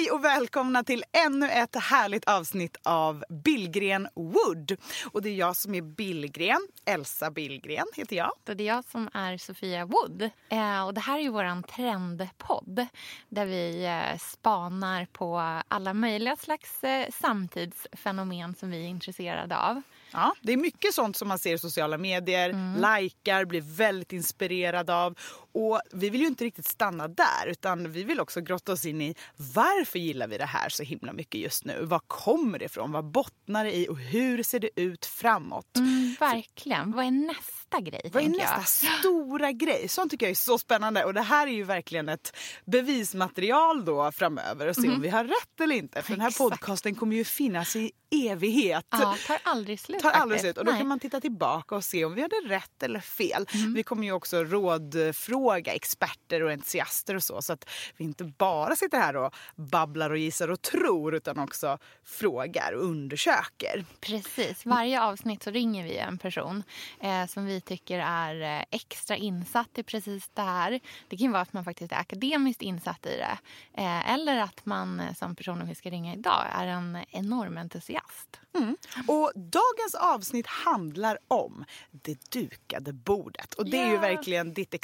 [0.00, 4.76] Hej och välkomna till ännu ett härligt avsnitt av Billgren Wood.
[5.12, 6.68] Och det är jag som är Billgren.
[6.84, 8.32] Elsa Billgren heter jag.
[8.48, 10.22] Och det är jag som är Sofia Wood.
[10.48, 12.86] Eh, och det här är ju vår trendpodd
[13.28, 19.82] där vi eh, spanar på alla möjliga slags eh, samtidsfenomen som vi är intresserade av.
[20.12, 23.02] Ja, det är mycket sånt som man ser i sociala medier, mm.
[23.02, 25.18] likar, blir väldigt inspirerad av.
[25.52, 29.02] Och vi vill ju inte riktigt stanna där utan vi vill också grotta oss in
[29.02, 29.14] i
[29.54, 31.84] varför gillar vi det här så himla mycket just nu?
[31.84, 32.92] Var kommer det ifrån?
[32.92, 33.88] Vad bottnar det i?
[33.88, 35.76] Och hur ser det ut framåt?
[35.76, 36.92] Mm, verkligen.
[36.92, 38.10] Vad är nästa grej?
[38.12, 38.98] Vad är nästa jag?
[38.98, 39.88] stora grej?
[39.88, 41.04] Sånt tycker jag är så spännande.
[41.04, 44.94] Och det här är ju verkligen ett bevismaterial då framöver och se mm.
[44.94, 46.02] om vi har rätt eller inte.
[46.02, 48.86] För den här podcasten kommer ju finnas i evighet.
[48.90, 50.00] Ja, tar aldrig slut.
[50.00, 50.58] Tar aldrig slut.
[50.58, 50.80] Och då Nej.
[50.80, 53.46] kan man titta tillbaka och se om vi hade rätt eller fel.
[53.54, 53.74] Mm.
[53.74, 57.42] Vi kommer ju också rådfråga experter och entusiaster och så.
[57.42, 61.78] Så att vi inte bara sitter här och babblar och gissar och tror utan också
[62.04, 63.84] frågar och undersöker.
[64.00, 64.66] Precis.
[64.66, 66.62] Varje avsnitt så ringer vi en person
[67.00, 70.80] eh, som vi tycker är eh, extra insatt i precis det här.
[71.08, 73.38] Det kan vara att man faktiskt är akademiskt insatt i det.
[73.82, 78.40] Eh, eller att man eh, som personen vi ska ringa idag är en enorm entusiast.
[78.54, 78.76] Mm.
[79.06, 83.54] Och dagens avsnitt handlar om det dukade bordet.
[83.54, 83.88] Och det yeah.
[83.88, 84.74] är ju verkligen ditt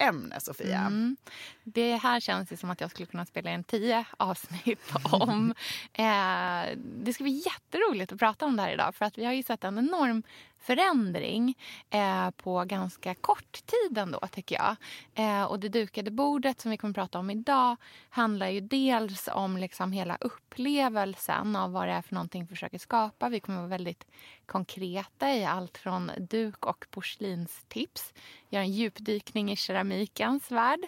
[0.00, 0.78] expertämne, Sofia.
[0.78, 1.16] Mm.
[1.64, 5.54] Det här känns ju som att jag skulle kunna spela en tio avsnitt om.
[5.92, 8.94] eh, det ska bli jätteroligt att prata om det här idag.
[8.94, 10.22] För att vi har ju sett en enorm
[10.60, 11.58] förändring
[11.90, 14.76] eh, på ganska kort tid ändå, tycker jag.
[15.14, 17.76] Eh, och det dukade bordet som vi kommer att prata om idag
[18.10, 22.78] handlar ju dels om liksom hela upplevelsen av vad det är för någonting vi försöker
[22.78, 23.28] skapa.
[23.28, 24.06] Vi kommer att vara väldigt
[24.46, 28.12] konkreta i allt från duk och porslinstips.
[28.48, 30.80] Göra en djupdykning i keramikens värld.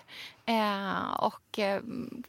[0.47, 1.83] Eh, och eh,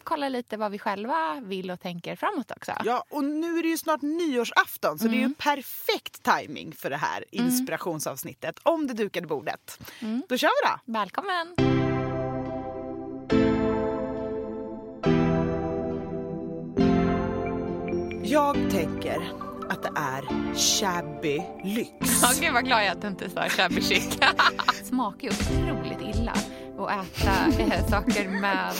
[0.04, 2.72] kolla lite vad vi själva vill och tänker framåt också.
[2.86, 5.12] Ja, och nu är det ju snart nyårsafton så mm.
[5.12, 5.36] det är ju mm.
[5.36, 7.46] perfekt timing för det här mm.
[7.46, 8.74] inspirationsavsnittet mm.
[8.74, 9.80] om det dukade bordet.
[10.00, 10.24] Mm.
[10.30, 11.00] Då kör vi då!
[11.00, 11.56] Välkommen!
[18.26, 19.32] Jag tänker
[19.70, 20.24] att det är
[20.56, 22.22] shabby lyx.
[22.22, 24.20] Ja, gud vad glad jag är att du inte sa shabby chic.
[24.84, 26.34] Smakar ju otroligt illa
[26.78, 28.72] att äta eh, saker med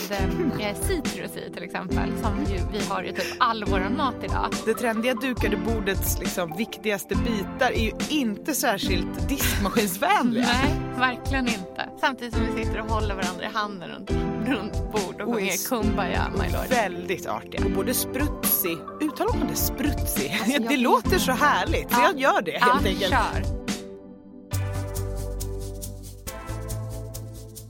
[0.60, 2.10] eh, citrus i till exempel.
[2.22, 4.52] Som ju, vi har i typ all vår mat idag.
[4.64, 10.46] Det trendiga dukade bordets liksom, viktigaste bitar är ju inte särskilt diskmaskinsvänliga.
[10.46, 11.88] Nej, verkligen inte.
[12.00, 14.10] Samtidigt som vi sitter och håller varandra i handen runt,
[14.48, 16.68] runt bord och sjunger Kumbaya my lord.
[16.68, 17.64] Väldigt artiga.
[17.64, 20.32] Och både sprutsi, uttalar man det sprutsi?
[20.42, 23.10] Alltså, det låter så härligt så jag gör det helt ja, enkelt.
[23.10, 23.63] Kör.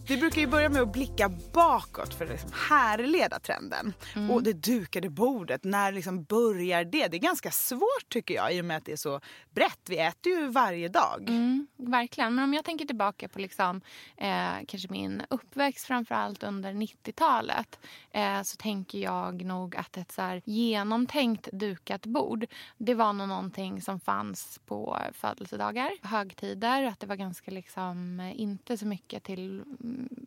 [0.06, 3.92] Vi brukar ju börja med att blicka bakåt för att liksom härleda trenden.
[4.16, 4.30] Mm.
[4.30, 7.08] Och det dukade bordet, när liksom börjar det?
[7.08, 9.20] Det är ganska svårt tycker jag i och med att det är så
[9.50, 9.80] brett.
[9.88, 11.28] Vi äter ju varje dag.
[11.28, 12.34] Mm, verkligen.
[12.34, 13.80] Men om jag tänker tillbaka på liksom,
[14.16, 17.78] eh, kanske min uppväxt framförallt under 90-talet
[18.10, 22.46] eh, så tänker jag nog att ett så genomtänkt dukat bord
[22.78, 26.82] det var nog någonting som fanns på födelsedagar, högtider.
[26.82, 29.64] Att det var ganska liksom, eh, inte så mycket till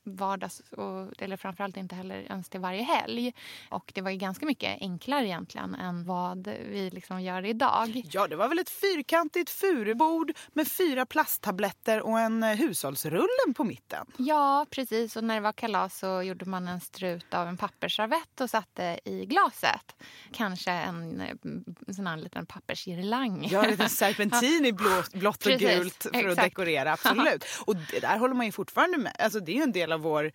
[0.04, 3.34] vardags och, eller framförallt inte heller ens till varje helg.
[3.70, 8.02] Och det var ju ganska mycket enklare egentligen än vad vi liksom gör idag.
[8.12, 13.64] Ja, det var väl ett fyrkantigt furubord med fyra plasttabletter och en eh, hushållsrullen på
[13.64, 14.06] mitten.
[14.18, 15.16] Ja, precis.
[15.16, 19.00] Och när det var kalas så gjorde man en strut av en pappersservett och satte
[19.06, 19.96] i glaset.
[20.32, 23.48] Kanske en, en eh, sån här liten pappersgirlang.
[23.52, 26.38] Ja, en liten serpentin i blått, blått och gult för Exakt.
[26.38, 26.94] att dekorera.
[26.94, 27.46] Absolut.
[27.66, 29.16] Och det där håller man ju fortfarande med.
[29.20, 30.32] Alltså, det ju en del av vår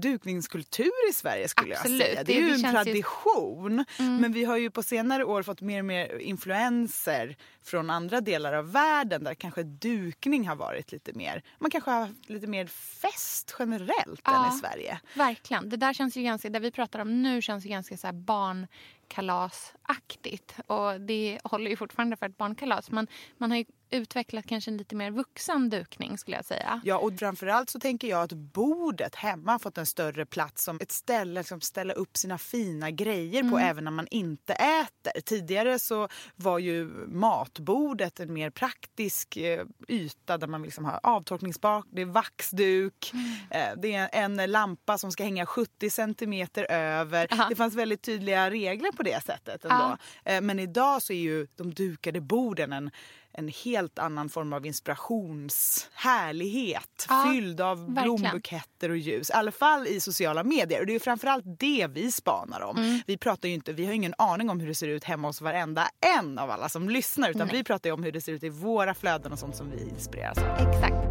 [0.00, 2.00] dukningskultur i Sverige skulle Absolut.
[2.00, 2.24] jag säga.
[2.24, 3.84] Det är det, ju en tradition.
[3.98, 4.04] Ju...
[4.04, 4.20] Mm.
[4.20, 8.52] Men vi har ju på senare år fått mer och mer influenser från andra delar
[8.52, 12.66] av världen där kanske dukning har varit lite mer, man kanske har haft lite mer
[12.66, 15.00] fest generellt ja, än i Sverige.
[15.14, 15.68] Verkligen.
[15.68, 18.66] Det där känns ju ganska, det vi pratar om nu känns ju ganska så barn
[19.08, 20.54] kalasaktigt.
[20.66, 22.90] och det håller ju fortfarande för ett barnkalas.
[22.90, 23.06] Men
[23.38, 26.80] man har ju utvecklat kanske en lite mer vuxen dukning skulle jag säga.
[26.84, 30.78] Ja, och framförallt så tänker jag att bordet hemma har fått en större plats som
[30.80, 35.20] ett ställe att ställa upp sina fina grejer på även när man inte äter.
[35.20, 41.86] Tidigare så var ju matbordet en mer praktisk eh, yta där man liksom har avtorkningsbart,
[41.90, 43.12] det är vaxduk,
[43.50, 47.32] eh, det är en lampa som ska hänga 70 centimeter över.
[47.32, 47.46] Aha.
[47.48, 49.96] Det fanns väldigt tydliga regler på det sättet ändå.
[50.24, 52.90] Eh, Men idag så är ju de dukade borden en
[53.36, 58.16] en helt annan form av inspirationshärlighet Ja, fylld av verkligen.
[58.16, 59.30] blombuketter och ljus.
[59.30, 60.80] I alla fall i sociala medier.
[60.80, 62.76] Och det är framförallt det vi spanar om.
[62.76, 63.00] Mm.
[63.06, 65.40] Vi, pratar ju inte, vi har ingen aning om hur det ser ut hemma hos
[65.40, 67.30] varenda en av alla som lyssnar.
[67.30, 67.56] Utan Nej.
[67.56, 70.38] vi pratar om hur det ser ut i våra flöden och sånt som vi inspireras
[70.38, 70.68] av.
[70.68, 71.05] Exakt.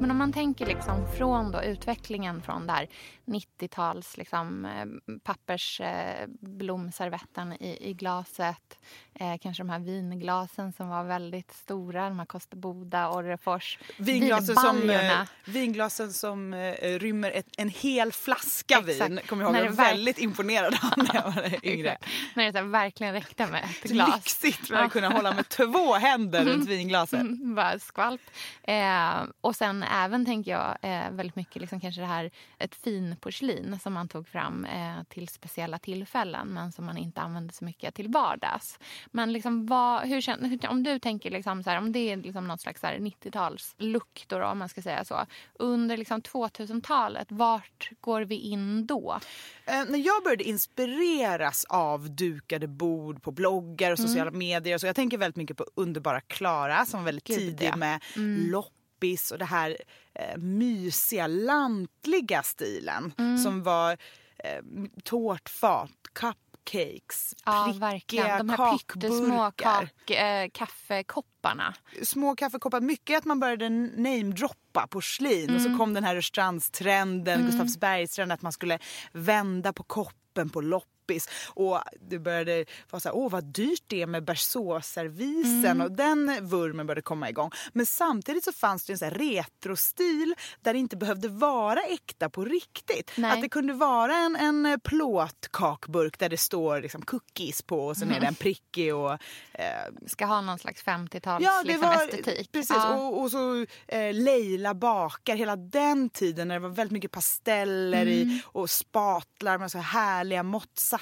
[0.00, 2.88] Men om man tänker liksom från då utvecklingen från där
[3.26, 4.86] 90-tals liksom, eh,
[5.24, 8.78] pappersblomservetten i, i glaset.
[9.14, 12.08] Eh, kanske de här vinglasen som var väldigt stora.
[12.08, 13.78] De här Kosterboda, Orrefors.
[13.96, 19.10] Vinglasen som, eh, vinglasen som eh, rymmer ett, en hel flaska Exakt.
[19.10, 19.20] vin.
[19.26, 21.98] Kommer jag ihåg, jag var väldigt imponerad av när jag var yngre.
[22.34, 24.14] När det här verkligen räckte med ett glas.
[24.14, 27.26] Lyxigt att kunna hålla med två händer runt vinglaset.
[27.56, 28.20] Bara skvalp.
[28.62, 33.78] Eh, och sen även tänker jag eh, väldigt mycket liksom kanske det här ett finporslin
[33.82, 37.94] som man tog fram eh, till speciella tillfällen men som man inte använde så mycket
[37.94, 38.78] till vardags.
[39.10, 42.60] Men liksom vad, hur, om du tänker liksom så här, om det är liksom något
[42.60, 45.26] slags så här 90-tals look då, då om man ska säga så.
[45.54, 49.18] Under liksom 2000-talet, vart går vi in då?
[49.66, 54.08] Eh, när jag började inspireras av dukade bord på bloggar och Mm.
[54.08, 57.68] sociala medier så jag tänker väldigt mycket på Underbara Klara som var väldigt Gud, tidig
[57.72, 57.76] ja.
[57.76, 58.00] med
[59.00, 59.76] loppis och det här
[60.14, 63.38] eh, mysiga, lantliga stilen Mm.
[63.38, 63.92] som var
[64.44, 64.62] eh,
[65.04, 68.46] tårtfat, cupcakes, Ja, prickiga verkligen.
[68.46, 69.88] De här pyttesmå kakburkar.
[70.06, 71.74] kak, eh, kaffekopparna.
[72.02, 72.80] små kaffekoppar.
[72.80, 78.52] Mycket att man började namedroppa porslin och så kom den här Rörstrandstrenden, Gustavsbergstranden att man
[78.52, 78.78] skulle
[79.12, 80.60] vända på koppen på
[81.10, 85.92] loppis och det började vara så här, åh vad dyrt det är med Berså-servisen och
[85.92, 87.50] den vurmen började komma igång.
[87.72, 92.30] Men samtidigt så fanns det en så här retrostil där det inte behövde vara äkta
[92.30, 93.10] på riktigt.
[93.16, 93.30] Nej.
[93.30, 98.10] Att det kunde vara en, en plåtkakburk där det står liksom cookies på och sen
[98.12, 99.12] är den prickig och
[99.52, 99.66] eh,
[100.06, 102.52] Ska ha någon slags 50-tals Ja, liksom, var estetik.
[102.52, 102.76] precis.
[102.76, 102.94] Ja.
[102.96, 108.00] Och, och så eh, Leila bakar, hela den tiden när det var väldigt mycket pasteller
[108.00, 108.12] Mm.
[108.12, 110.99] i och spatlar med så härliga måttsatser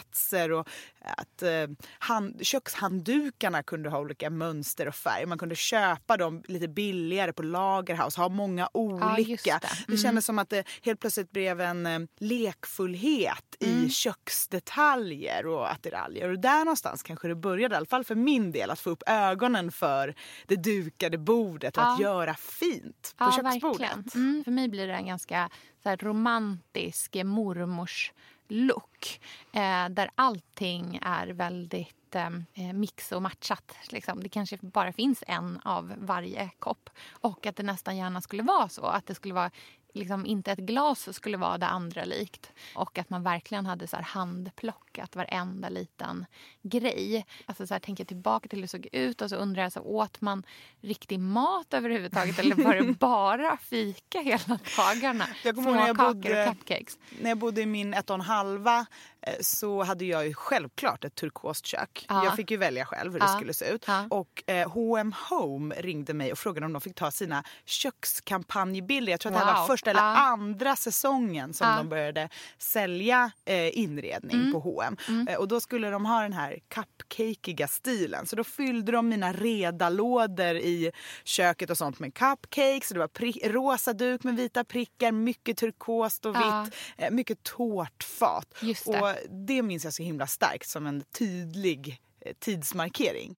[0.53, 0.69] och
[1.01, 1.67] att eh,
[1.99, 5.27] hand, kökshanddukarna kunde ha olika mönster och färg.
[5.27, 9.59] Man kunde köpa dem lite billigare på Lagerhaus, ha många Ja, olika.
[9.63, 9.69] det.
[9.87, 9.99] det Mm.
[10.03, 13.85] kändes som att det helt plötsligt blev en eh, lekfullhet Mm.
[13.85, 16.29] i köksdetaljer och attiraljer.
[16.31, 19.03] Och där någonstans kanske det började, i alla fall för min del, att få upp
[19.07, 20.15] ögonen för
[20.47, 22.05] det dukade bordet och att Ja.
[22.07, 24.15] göra fint på Ja, köksbordet.
[24.15, 25.51] Mm, för mig blir det en ganska
[25.83, 28.13] så här, romantisk mormors
[28.49, 29.21] look
[29.53, 33.77] eh, där allting är väldigt eh, eh, mix och matchat.
[33.91, 34.23] Liksom.
[34.23, 36.91] Det kanske bara finns en av varje kopp.
[37.11, 38.83] Och att det nästan gärna skulle vara så.
[38.87, 39.51] Att det skulle vara
[39.95, 42.53] liksom inte ett glas skulle vara det andra likt.
[42.75, 46.27] Och att man verkligen hade så här handplockat varenda liten
[46.63, 47.27] grej.
[47.47, 49.73] Alltså så här, tänker jag tillbaka till hur det såg ut och så undrar jag,
[49.73, 50.43] så åt man
[50.81, 55.25] riktig mat överhuvudtaget eller var det bara fika hela dagarna?
[55.45, 56.99] Jag kommer ihåg när jag Småkakor bodde- och cupcakes.
[57.21, 58.87] När jag bodde i min ett och en halva
[59.21, 62.07] eh, så hade jag ju självklart ett turkost kök.
[62.09, 62.25] Ja.
[62.25, 63.27] Jag fick ju välja själv hur Ja.
[63.27, 63.85] det skulle se ut.
[63.87, 64.07] Ja.
[64.11, 69.11] Och eh, H&M Home ringde mig och frågade om de fick ta sina kökskampanjbilder.
[69.13, 69.67] Jag tror att det här var Wow.
[69.79, 70.17] Första eller Ja.
[70.17, 71.77] andra säsongen som Ja.
[71.77, 74.53] de började sälja eh, inredning Mm.
[74.53, 74.97] på H&M.
[75.29, 78.27] Eh, och då skulle de ha den här cupcakeiga stilen.
[78.27, 80.91] Så då fyllde de mina redalådor i
[81.25, 82.91] köket och sånt med cupcakes.
[82.91, 86.75] Och det var pri- rosa duk med vita prickar, mycket turkost och vitt.
[86.97, 88.55] Eh, mycket tårtfat.
[88.63, 89.01] Just det.
[89.01, 89.15] Och
[89.47, 93.35] det minns jag så himla starkt som en tydlig eh, tidsmarkering.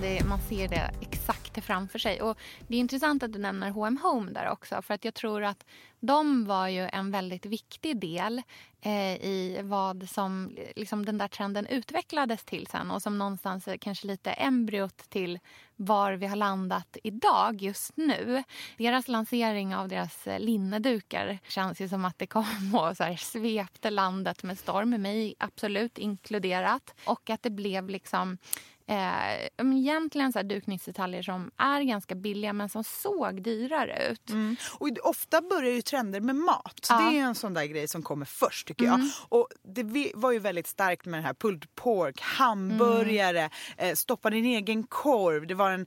[0.00, 2.22] Det, man ser det exakt framför sig.
[2.22, 2.38] Och
[2.68, 4.82] Det är intressant att du nämner H&M Home där också.
[4.82, 5.64] För att jag tror att
[6.00, 8.42] de var ju en väldigt viktig del
[8.80, 12.90] eh, i vad som liksom den där trenden utvecklades till sen.
[12.90, 15.38] Och som någonstans är kanske lite embryot till
[15.76, 18.42] var vi har landat idag just nu.
[18.76, 23.16] Deras lansering av deras eh, linnedukar känns ju som att det kom och så här
[23.16, 24.90] svepte landet med storm.
[25.02, 26.94] Mig absolut inkluderat.
[27.04, 28.38] Och att det blev liksom
[28.90, 34.30] eh, egentligen så här dukningsdetaljer som är ganska billiga men som såg dyrare ut.
[34.30, 34.56] Mm.
[34.78, 36.86] Och ofta börjar ju trender med mat.
[36.88, 36.96] Ja.
[36.96, 39.00] Det är en sån där grej som kommer först tycker jag.
[39.28, 44.44] Och det var ju väldigt starkt med den här pulled pork, hamburgare, eh, stoppa din
[44.44, 45.46] egen korv.
[45.46, 45.86] Det var en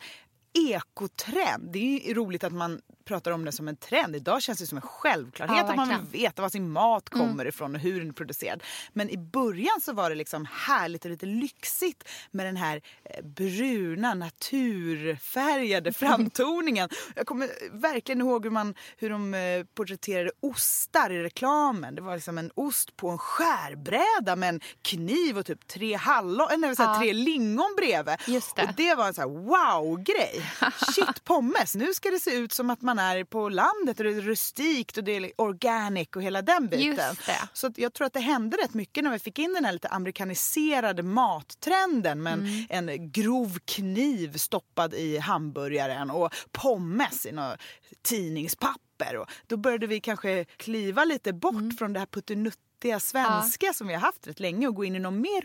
[0.69, 1.71] ekotrend.
[1.73, 4.15] Det är roligt att man pratar om det som en trend.
[4.15, 7.45] Idag känns det som en självklarhet Ja, att man vill veta var sin mat kommer
[7.45, 8.63] ifrån och hur den är producerad.
[8.93, 13.25] Men i början så var det liksom härligt och lite lyxigt med den här eh,
[13.25, 16.89] bruna naturfärgade framtoningen.
[17.15, 21.95] Jag kommer verkligen ihåg hur, man, hur de eh, porträtterade ostar i reklamen.
[21.95, 26.47] Det var liksom en ost på en skärbräda med en kniv och typ tre hallon,
[26.51, 26.99] eller så Ja.
[26.99, 28.15] tre lingon bredvid.
[28.27, 28.63] Just det.
[28.63, 30.41] Och det var en så här wow-grej.
[30.95, 34.09] Shit pommes, nu ska det se ut som att man är på landet och det
[34.11, 37.15] är rustikt och det är organic och hela den biten.
[37.53, 39.87] Så jag tror att det hände rätt mycket när vi fick in den här lite
[39.87, 42.89] amerikaniserade mattrenden med en, Mm.
[42.89, 47.59] en grov kniv stoppad i hamburgaren och pommes i något
[48.01, 49.17] tidningspapper.
[49.17, 51.71] Och då började vi kanske kliva lite bort Mm.
[51.77, 54.99] från det här puttinuttiga svenska som vi har haft rätt länge och gå in i
[54.99, 55.41] något mer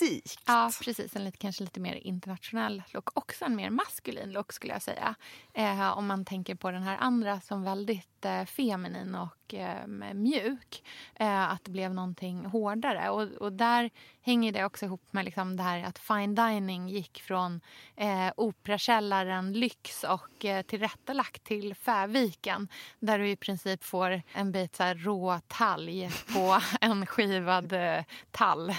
[0.00, 0.40] rustikt.
[0.46, 1.16] Ja, precis.
[1.16, 3.18] En lite, kanske lite mer internationell look.
[3.18, 5.14] Också en mer maskulin look skulle jag säga.
[5.52, 8.13] Eh, om man tänker på den här andra som väldigt
[8.46, 10.82] feminin och eh, mjuk.
[11.14, 13.10] Eh, att det blev någonting hårdare.
[13.10, 13.90] Och, och där
[14.22, 17.60] hänger det också ihop med liksom det här att fine dining gick från
[17.96, 22.68] eh, operakällaren lyx och eh, tillrättalagt till Fäviken.
[22.98, 28.66] Där du i princip får en bit så rå talg på en skivad eh, tall.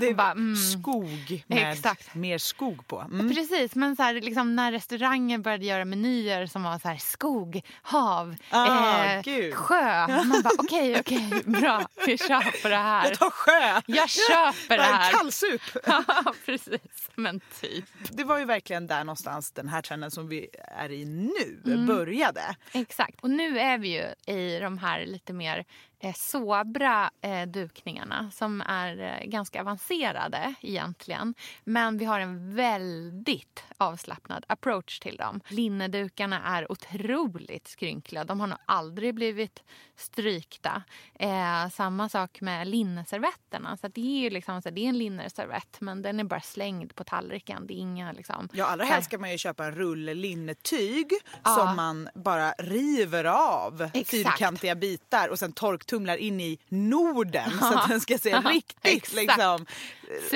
[0.00, 0.56] Det är Bara, mm.
[0.56, 2.14] skog med Exakt.
[2.14, 3.00] mer skog på.
[3.00, 3.34] Mm.
[3.34, 7.60] Precis, men så här, liksom, när restauranger började göra menyer som var så här, skog,
[7.82, 9.54] hav, eh, Ah, gud.
[9.54, 10.06] sjö.
[10.08, 12.18] Man bara okej, okej, bra, vi
[12.62, 13.08] på det här.
[13.08, 13.80] Jag tar sjö!
[13.86, 15.12] Jag köper det här.
[15.12, 15.60] Kallsup!
[15.86, 16.04] Ja,
[16.46, 16.80] precis.
[17.14, 17.84] Men typ.
[18.10, 21.86] Det var ju verkligen där någonstans den här trenden som vi är i nu Mm.
[21.86, 22.56] började.
[22.72, 23.20] Exakt.
[23.20, 25.64] Och nu är vi ju i de här lite mer
[25.98, 31.34] eh, sobra eh, dukningarna som är eh, ganska avancerade egentligen.
[31.64, 35.40] Men vi har en väldigt avslappnad approach till dem.
[35.48, 38.24] Linnedukarna är otroligt skrynkliga.
[38.24, 39.62] De har nog aldrig blivit
[39.96, 40.82] strykta.
[41.14, 43.76] Eh, samma sak med linneservetterna.
[43.76, 46.94] Så det är ju liksom, så det är en linneservett men den är bara slängd
[46.94, 47.66] på tallriken.
[47.66, 48.48] Det är inga liksom...
[48.52, 51.12] Ja, allra helst ska man ju köpa en rulle linnetyg
[51.44, 51.54] Ja.
[51.54, 54.10] som man bara river av Exakt.
[54.10, 55.52] fyrkantiga bitar och sen
[55.86, 59.14] torktumlar in i Norden så att den ska se riktigt Exakt.
[59.16, 59.66] liksom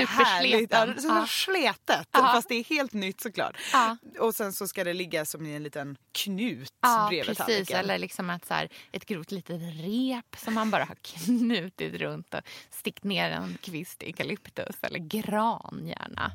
[0.09, 0.71] härligt
[1.03, 1.27] så Ja.
[1.29, 2.21] Sletet, Ja.
[2.21, 3.57] fast det är helt nytt såklart.
[3.73, 3.97] Ja.
[4.19, 7.47] Och sen så ska det ligga som i en liten knut Ja, bredvid precis.
[7.47, 7.79] tallriken.
[7.79, 12.35] Eller liksom ett, så här, ett grovt litet rep som man bara har knutit runt
[12.35, 12.41] och
[12.71, 16.33] stickt ner en kvist eukalyptus eller gran gärna.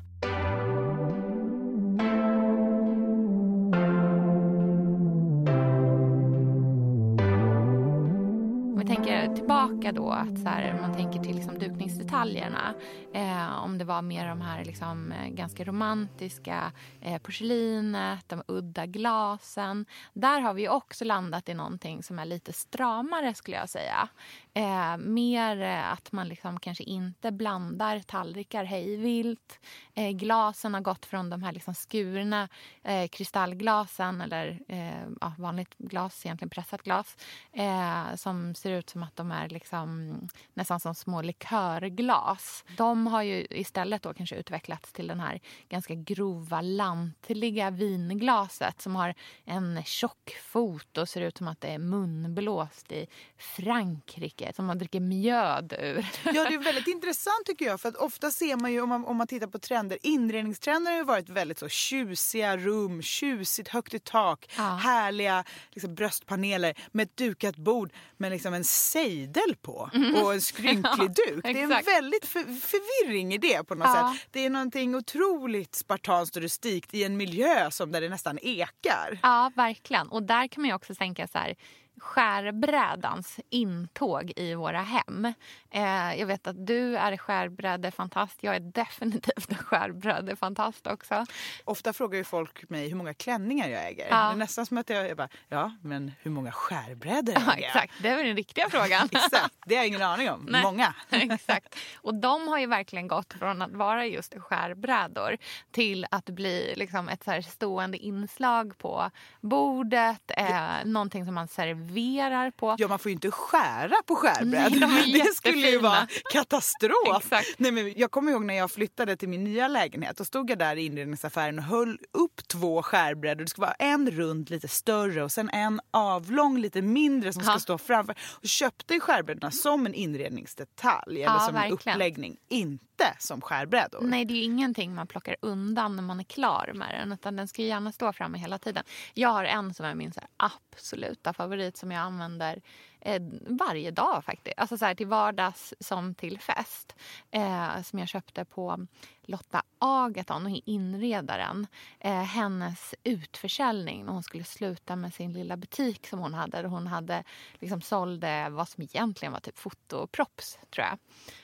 [9.34, 12.74] Tillbaka då, att så här, man tänker till liksom dukningsdetaljerna.
[13.12, 18.86] Eh, om det var mer de här liksom, eh, ganska romantiska eh, porslinet, de udda
[18.86, 19.86] glasen.
[20.12, 24.08] Där har vi också landat i någonting som är lite stramare skulle jag säga.
[24.56, 29.60] Eh, mer eh, att man liksom kanske inte blandar tallrikar hejvilt.
[29.94, 32.48] Eh, glasen har gått från de här liksom skurna
[32.82, 37.16] eh, kristallglasen eller eh, ja, vanligt glas, egentligen pressat glas
[37.52, 40.18] eh, som ser ut som att de är liksom,
[40.54, 42.64] nästan som små likörglas.
[42.76, 48.96] De har ju istället då kanske utvecklats till den här ganska grova, lantliga vinglaset som
[48.96, 53.06] har en tjock fot och ser ut som att det är munblåst i
[53.38, 56.06] Frankrike som man dricker mjöd ur.
[56.24, 57.80] Ja, det är väldigt intressant tycker jag.
[57.80, 60.98] För att ofta ser man ju om man, om man tittar på trender, inredningstrender har
[60.98, 64.62] ju varit väldigt så tjusiga rum, tjusigt högt i tak, Ja.
[64.62, 69.90] härliga liksom, bröstpaneler med ett dukat bord med liksom en sejdel på
[70.22, 71.42] och en skrynklig duk.
[71.44, 71.84] Det är en Mm.
[71.84, 74.14] väldigt för, förvirring i det på något Ja.
[74.14, 74.28] sätt.
[74.32, 79.18] Det är någonting otroligt spartanskt och rustikt i en miljö som där det nästan ekar.
[79.22, 80.08] Ja, verkligen.
[80.08, 81.56] Och där kan man ju också tänka så här
[81.98, 85.32] skärbrädans intåg i våra hem.
[85.76, 88.38] Eh, jag vet att du är skärbrädefantast.
[88.40, 91.26] Jag är definitivt en skärbrädefantast också.
[91.64, 94.06] Ofta frågar ju folk mig hur många klänningar jag äger.
[94.10, 94.16] Ja.
[94.16, 97.52] Det är nästan som att jag, jag bara, ja men hur många skärbrädor äger Ja,
[97.58, 97.64] jag?
[97.66, 99.08] exakt, det är väl den riktiga frågan.
[99.12, 100.46] Exakt, det har jag ingen aning om.
[100.48, 100.62] Nej.
[100.62, 100.94] Många.
[101.10, 101.76] Exakt.
[101.96, 105.36] Och de har ju verkligen gått från att vara just skärbrädor
[105.70, 110.30] till att bli liksom ett så stående inslag på bordet.
[110.36, 112.76] Eh, någonting som man serverar på.
[112.78, 114.70] Ja, man får ju inte skära på skärbräd.
[114.70, 115.88] Nej, de är det skulle ju jättefina.
[115.90, 117.16] vara katastrof.
[117.24, 117.54] Exakt.
[117.58, 120.16] Nej, men jag kommer ihåg när jag flyttade till min nya lägenhet.
[120.16, 123.42] Då stod jag där i inredningsaffären och höll upp två skärbrädor.
[123.44, 127.58] Det skulle vara en rund lite större och sen en avlång lite mindre som ska
[127.58, 128.14] stå framför.
[128.42, 131.94] Och köpte ju skärbrädorna som en inredningsdetalj eller Ja, som en verkligen.
[131.96, 132.36] uppläggning.
[132.48, 134.00] Inte som skärbrädor.
[134.02, 137.12] Nej, det är ju ingenting man plockar undan när man är klar med den.
[137.12, 138.84] Utan den ska ju gärna stå framme hela tiden.
[139.14, 142.60] Jag har en som är min så absoluta favorit som jag använder
[143.06, 144.58] eh, varje dag faktiskt.
[144.58, 146.94] Alltså så här, till vardags som till fest.
[147.30, 148.86] Eh, som jag köpte på
[149.26, 151.66] Lotta Agaton, inredaren.
[152.00, 156.56] Eh, hennes utförsäljning när hon skulle sluta med sin lilla butik som hon hade.
[156.56, 160.98] Där hon hade liksom sålde vad som egentligen var typ fotoprops tror jag.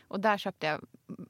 [0.09, 0.81] Och där köpte jag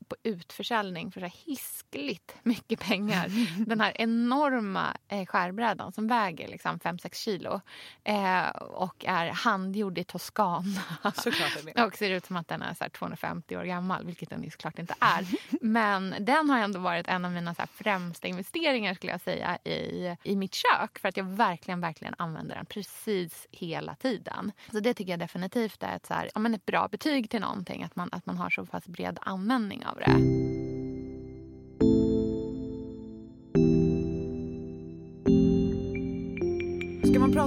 [0.08, 3.28] på utförsäljning för så hiskligt mycket pengar.
[3.66, 7.60] Den här enorma eh, skärbrädan som väger liksom 5-6 kilo
[8.04, 10.80] eh, och är handgjord i Toscana.
[11.86, 14.50] Och ser ut som att den är så här 250 år gammal, vilket den ju
[14.50, 15.26] såklart inte är.
[15.60, 19.20] Men den den har ändå varit en av mina så här främsta investeringar skulle jag
[19.20, 20.98] säga i, i mitt kök.
[20.98, 24.52] För att jag verkligen, verkligen använder den precis hela tiden.
[24.72, 27.40] Så det tycker jag definitivt är ett, så här, ja, men ett bra betyg till
[27.40, 27.82] någonting.
[27.82, 30.71] Att man, att man har så pass bred användning av det.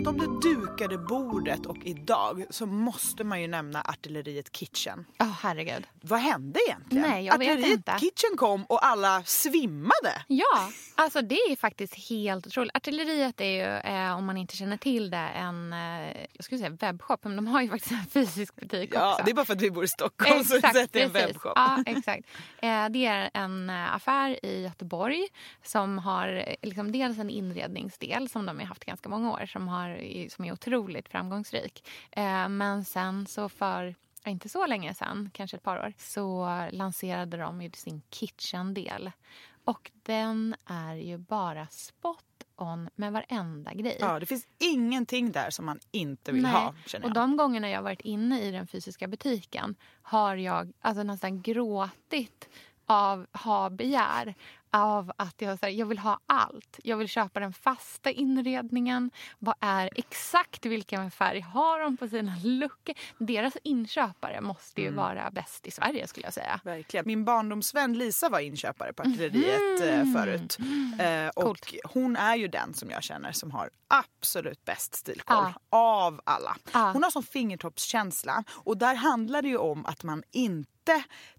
[0.06, 4.56] Ska man prata om det dukade bordet och idag så måste man ju nämna Artilleriet
[4.56, 5.06] Kitchen.
[5.18, 5.88] Ja, herregud.
[6.02, 7.10] Vad hände egentligen?
[7.10, 7.98] Nej, jag vet Artilleriet inte.
[8.00, 10.24] Kitchen kom och alla svimmade.
[10.28, 12.76] Ja, alltså det är faktiskt helt otroligt.
[12.76, 16.70] Artilleriet är ju, eh, om man inte känner till det, en eh, jag skulle säga
[16.70, 17.24] webbshop.
[17.24, 19.26] Men de har ju faktiskt en fysisk butik Ja, också.
[19.26, 21.54] det är bara för att vi bor i Stockholm så Exakt, det är en webbshop.
[21.56, 22.28] Ja, exakt.
[22.58, 25.28] Eh, det är en eh, affär i Göteborg
[25.64, 29.68] som har eh, liksom dels en inredningsdel som de har haft ganska många år som,
[29.68, 29.95] har,
[30.30, 31.88] som är otroligt framgångsrik.
[32.12, 37.38] Eh, men sen så för inte så länge sen, kanske ett par år, så lanserade
[37.38, 39.12] de ju sin kitchen-del.
[39.66, 42.26] Och den är ju bara spot
[42.56, 43.98] on med varenda grej.
[44.00, 46.52] Ja, det finns ingenting där som man inte vill Nej.
[46.52, 51.04] ha Och de gångerna jag har varit inne i den fysiska butiken har jag alltså
[51.04, 52.50] nästan gråtit
[52.86, 54.36] av ha-begär.
[54.76, 56.80] Av att jag, så här, jag vill ha allt.
[56.84, 59.12] Jag vill köpa den fasta inredningen.
[59.40, 62.96] Vad är exakt vilken färg har de på sina luckor?
[63.18, 64.94] Deras inköpare måste Mm.
[64.94, 66.60] ju vara bäst i Sverige skulle jag säga.
[66.64, 67.04] Verkligen.
[67.08, 70.58] Min barndomsvän Lisa var inköpare på Artilleriet eh, förut.
[71.00, 71.66] Eh, och Coolt.
[71.94, 75.54] hon är ju den som jag känner som har absolut bäst stilkoll Ja.
[75.78, 76.58] av alla.
[76.74, 76.92] Ja.
[76.94, 80.70] Hon har sån fingertoppskänsla och där handlar det ju om att man inte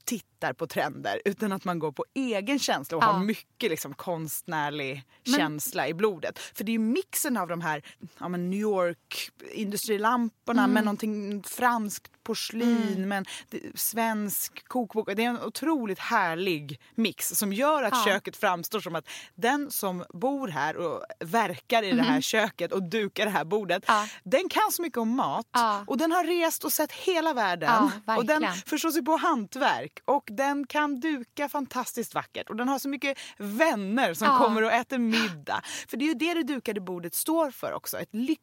[0.04, 3.06] tittar på trender utan att man går på egen känsla och Ja.
[3.06, 6.38] har mycket liksom konstnärlig Men- känsla i blodet.
[6.38, 7.82] För det är ju mixen av de här
[8.18, 10.74] ja, New York industrilamporna Mm.
[10.74, 15.08] med någonting franskt porslin men det, svensk kokbok.
[15.16, 18.04] Det är en otroligt härlig mix som gör att Ja.
[18.04, 22.82] köket framstår som att den som bor här och verkar i det här köket och
[22.82, 23.84] dukar det här bordet.
[23.86, 24.08] Ja.
[24.24, 25.46] den kan så mycket om mat
[25.86, 30.28] och den har rest och sett hela världen och den förstår sig på hantverk och
[30.32, 34.38] den kan duka fantastiskt vackert och den har så mycket vänner som Ja.
[34.38, 35.60] kommer och äter middag.
[35.88, 37.98] För det är ju det det dukade bordet står för också.
[37.98, 38.42] Ett lyckat,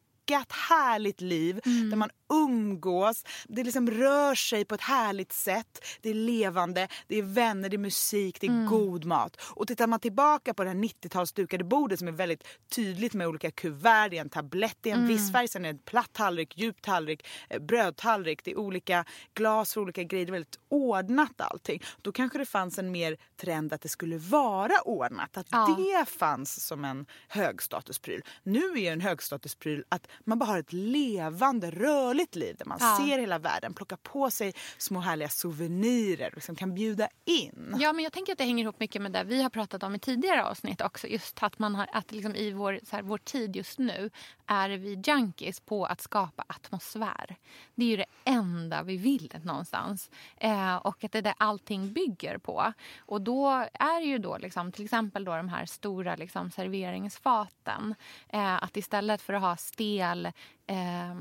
[0.50, 1.90] härligt liv Mm.
[1.90, 3.24] där man umgås.
[3.48, 5.84] Det liksom rör sig på ett härligt sätt.
[6.00, 8.66] Det är levande, det är vänner, det är musik, det är Mm.
[8.66, 9.36] god mat.
[9.42, 13.50] Och tittar man tillbaka på det här 90-talsdukade bordet som är väldigt tydligt med olika
[13.50, 14.08] kuvert.
[14.10, 15.08] Det är en tablett i en Mm.
[15.08, 18.44] viss färg, sen är det en platt tallrik, djup tallrik, eh, brödtallrik.
[18.44, 20.26] Det är olika glas för olika grejer.
[20.26, 21.82] Det är väldigt ordnat allting.
[22.02, 25.36] Då kanske det fanns en mer trend att det skulle vara ordnat.
[25.36, 25.76] Att Ja.
[25.78, 28.22] det fanns som en högstatuspryl.
[28.42, 32.78] Nu är ju en högstatuspryl att man bara har ett levande, rörligt liv där man
[32.80, 32.98] Ja.
[33.00, 37.76] ser hela världen, plockar på sig små härliga souvenirer och liksom kan bjuda in.
[37.78, 39.94] Ja, men jag tänker att det hänger ihop mycket med det vi har pratat om
[39.94, 41.06] i tidigare avsnitt också.
[41.06, 44.10] Just att man har, att liksom i vår, så här, vår tid just nu
[44.46, 47.36] är vi junkies på att skapa atmosfär.
[47.74, 50.10] Det är ju det enda vi vill någonstans.
[50.36, 52.72] Eh, och att det är det allting bygger på.
[52.98, 57.94] Och då är ju då liksom, till exempel då de här stora liksom, serveringsfaten.
[58.28, 61.14] Eh, att istället för att ha stel eh,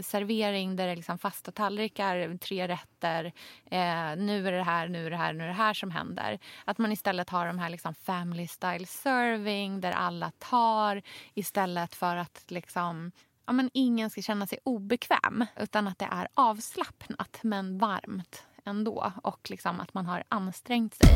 [0.00, 3.24] servering där det är liksom fasta tallrikar, tre rätter.
[3.70, 6.38] Eh, nu är det här, nu är det här, nu är det här som händer.
[6.64, 11.02] Att man istället har de här liksom family style serving där alla tar
[11.34, 13.12] istället för att liksom
[13.46, 19.12] Ja, men ingen ska känna sig obekväm utan att det är avslappnat men varmt ändå
[19.22, 21.08] och liksom att man har ansträngt sig.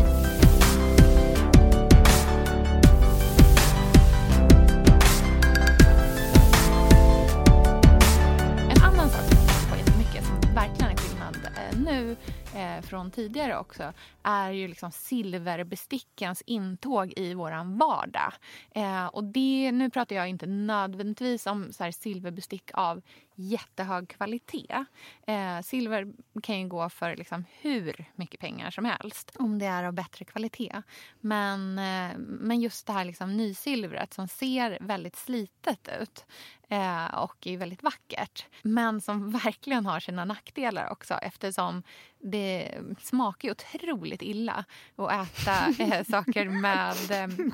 [11.77, 12.17] Nu,
[12.57, 18.33] eh, från tidigare också är ju liksom silverbestickens intåg i vår vardag.
[18.71, 23.03] Eh, och det, nu pratar jag inte nödvändigtvis om så här silverbestick av
[23.35, 24.85] jättehög kvalitet.
[25.27, 29.85] Eh, silver kan ju gå för liksom hur mycket pengar som helst om det är
[29.85, 30.83] av bättre kvalitet.
[31.21, 36.27] Men, eh, men just det här liksom nysilvret som ser väldigt slitet ut
[36.73, 41.83] eh, och är väldigt vackert men som verkligen har sina nackdelar också eftersom
[42.19, 44.65] det smakar ju otroligt illa
[44.97, 46.95] att äta eh, saker med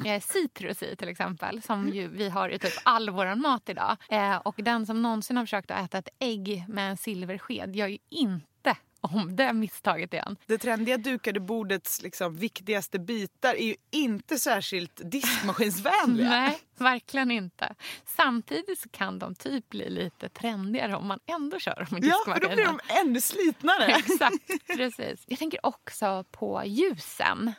[0.06, 3.96] eh, citrus i till exempel som ju vi har i typ all vår mat idag.
[4.08, 7.86] Eh, och den som någonsin har försökt att äta ett ägg med en silversked gör
[7.86, 8.57] ju inte
[9.00, 10.36] om det misstaget igen.
[10.46, 16.28] Det trendiga dukade bordets liksom viktigaste bitar är ju inte särskilt diskmaskinsvänliga.
[16.30, 17.74] Nej, verkligen inte.
[18.04, 22.16] Samtidigt så kan de typ bli lite trendigare om man ändå kör dem i Ja,
[22.24, 23.84] för då blir de ännu slitnare.
[23.86, 25.24] Exakt, precis.
[25.26, 27.52] Jag tänker också på ljusen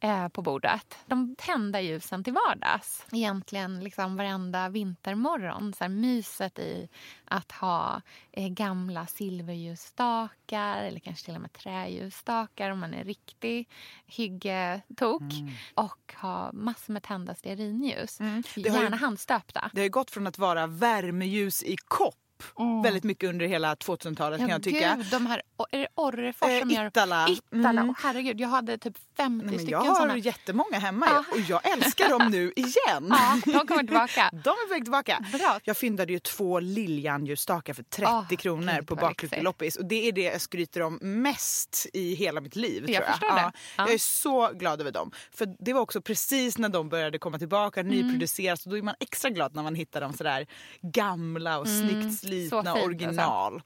[0.00, 0.98] eh, på bordet.
[1.06, 3.06] De tända ljusen till vardags.
[3.12, 5.72] Egentligen liksom varenda vintermorgon.
[5.72, 6.88] Så här myset i
[7.24, 13.68] att ha eh, gamla silverljusstakar eller kanske till och med träljusstakar om man är riktig
[14.06, 15.22] hyggetok.
[15.22, 15.52] Mm.
[15.74, 18.20] Och ha massor med tända stearinljus.
[18.20, 18.42] Mm.
[18.56, 19.70] Gärna handstöpta.
[19.74, 22.27] Det har gått från att vara värmeljus i kopp
[22.58, 22.82] Mm.
[22.82, 24.94] Väldigt mycket under hela 2000-talet ja, kan jag tycka.
[24.96, 26.86] Gud, de här, är det Orrefors eh, som gör...
[26.86, 27.28] Ittala.
[27.28, 27.68] Ittala.
[27.68, 27.90] Mm.
[27.90, 30.16] Oh, herregud, jag hade typ 50 Nej, stycken Jag har såna.
[30.16, 31.24] jättemånga hemma ah.
[31.32, 33.06] och jag älskar dem nu igen.
[33.10, 34.30] Ja, de kommer tillbaka.
[34.44, 35.24] de är på väg tillbaka.
[35.32, 35.60] Bra.
[35.64, 40.12] Jag fyndade ju två liljanljusstakar för 30 oh, kronor på Baklycke loppis och det är
[40.12, 42.90] det jag skryter om mest i hela mitt liv.
[42.90, 43.38] Jag, tror jag.
[43.38, 45.10] Ja, jag är så glad över dem.
[45.32, 47.92] För det var också precis när de började komma tillbaka, mm.
[47.96, 50.46] nyproduceras och då är man extra glad när man hittar dem sådär
[50.82, 51.90] gamla och mm.
[51.90, 53.54] snyggt slitna original original.
[53.56, 53.62] Eh,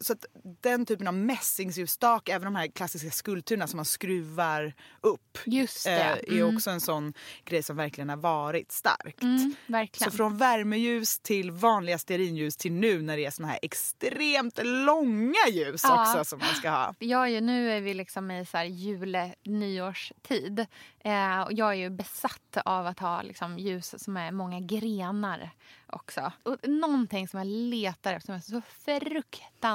[0.00, 0.26] så att
[0.60, 6.02] den typen av mässingsljusstak, även de här klassiska skulpturerna som man skruvar upp, Just det.
[6.02, 6.38] Mm.
[6.38, 9.22] är också en sån grej som verkligen har varit starkt.
[9.22, 10.10] Mm, verkligen.
[10.10, 15.48] Så från värmeljus till vanliga stearinljus till nu när det är såna här extremt långa
[15.50, 16.02] ljus ja.
[16.02, 16.94] också som man ska ha.
[16.98, 20.66] Ja, ju, nu är vi liksom i så här jule nyårstid.
[21.00, 25.50] Eh, och jag är ju besatt av att ha liksom ljus som är många grenar
[25.86, 26.32] också.
[26.42, 29.73] Och någonting som jag letar efter, som jag så fruktansvärt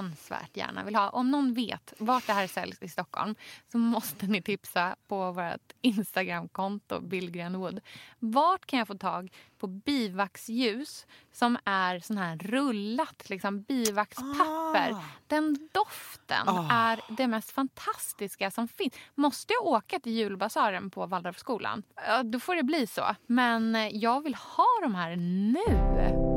[0.53, 1.09] gärna vill ha.
[1.09, 3.35] Om någon vet vart det här säljs i Stockholm
[3.71, 7.79] så måste ni tipsa på vårt Instagramkonto Billgren Wood.
[8.19, 14.91] Vart kan jag få tag på bivaxljus som är sån här rullat liksom bivaxpapper.
[14.91, 15.03] Ah.
[15.27, 16.71] Den doften ah.
[16.71, 18.93] är det mest fantastiska som finns.
[19.15, 21.83] Måste jag åka till julbasaren på Waldorfskolan,
[22.23, 23.15] då får det bli så.
[23.27, 26.28] Men jag vill ha de här nu.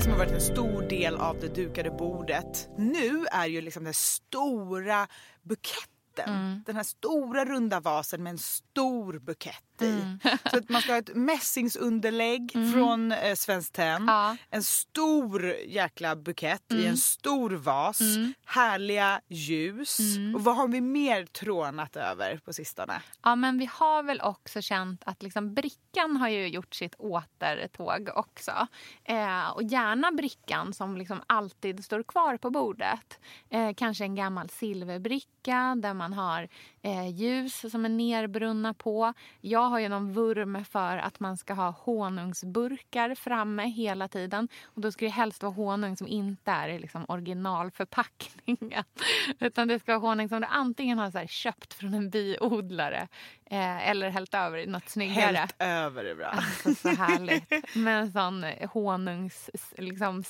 [0.00, 3.84] Grej som har varit en stor del av det dukade bordet nu är ju liksom
[3.84, 5.06] den stora
[5.42, 6.62] buketten Mm.
[6.66, 9.90] Den här stora runda vasen med en stor bukett i.
[9.90, 10.18] Mm.
[10.50, 12.72] Så att man ska ha ett mässingsunderlägg mm.
[12.72, 14.04] från eh, Svenskt Tenn.
[14.06, 14.36] Ja.
[14.50, 16.84] En stor jäkla bukett mm.
[16.84, 18.00] i en stor vas.
[18.00, 18.34] Mm.
[18.44, 20.00] Härliga ljus.
[20.00, 20.34] Mm.
[20.34, 23.02] Och vad har vi mer trånat över på sistone?
[23.22, 28.08] Ja men vi har väl också känt att liksom brickan har ju gjort sitt återtåg
[28.14, 28.66] också.
[29.04, 33.18] Eh, och gärna brickan som liksom alltid står kvar på bordet.
[33.50, 36.48] Eh, kanske en gammal silverbricka där man har
[36.82, 39.14] eh, ljus som är nerbrunna på.
[39.40, 44.48] Jag har ju någon vurm för att man ska ha honungsburkar framme hela tiden.
[44.64, 48.84] Och Då ska det helst vara honung som inte är liksom originalförpackningen.
[49.40, 53.08] Utan det ska vara honung som du antingen har så köpt från en biodlare
[53.50, 55.36] eh, eller hällt över i något snyggare.
[55.36, 56.26] Hällt över är bra.
[56.26, 57.76] Alltså, så härligt.
[57.76, 60.24] Med en sån honungsslev, liksom,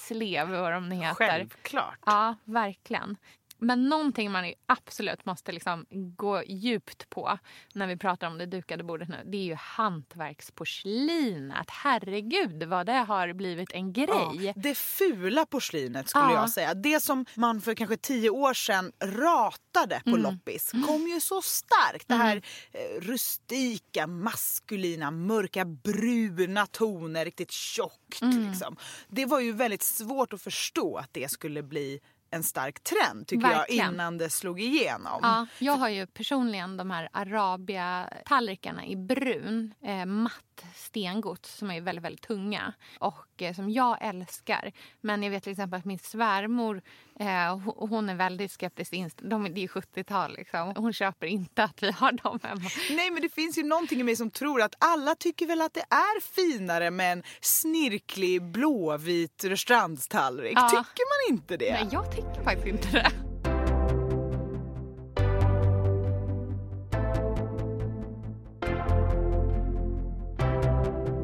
[0.51, 1.15] vad de heter.
[1.15, 1.99] Självklart.
[2.07, 3.17] Ja, verkligen.
[3.61, 7.39] Men någonting man absolut måste liksom gå djupt på
[7.75, 11.71] när vi pratar om det dukade bordet nu, det är ju hantverksporslinet.
[11.71, 14.37] Herregud vad det har blivit en grej.
[14.41, 16.35] Ja, det fula porslinet skulle ja.
[16.35, 16.75] jag säga.
[16.75, 20.23] Det som man för kanske tio år sedan ratade på mm.
[20.23, 22.09] loppis kom ju så starkt.
[22.09, 22.43] Det här
[22.73, 23.01] mm.
[23.01, 28.23] rustika, maskulina, mörka bruna toner, riktigt tjockt.
[28.23, 28.49] Mm.
[28.49, 28.77] Liksom.
[29.09, 33.49] Det var ju väldigt svårt att förstå att det skulle bli en stark trend tycker
[33.49, 33.85] Verkligen.
[33.85, 35.21] jag innan det slog igenom.
[35.23, 41.81] Ja, jag har ju personligen de här Arabia-tallrikarna i brun, eh, matt stengods som är
[41.81, 44.73] väldigt, väldigt tunga och eh, som jag älskar.
[45.01, 46.83] Men jag vet till exempel att min svärmor
[47.21, 48.93] Eh, ho- hon är väldigt skeptisk.
[49.23, 50.73] De, det är 70-tal liksom.
[50.77, 52.71] Hon köper inte att vi har dem hemma.
[52.91, 55.75] Nej men det finns ju någonting i mig som tror att alla tycker väl att
[55.75, 60.53] det är finare med en snirklig blåvit restaurangtallrik.
[60.57, 60.69] Ja.
[60.69, 61.73] Tycker man inte det?
[61.73, 63.30] Nej, jag tycker faktiskt inte det.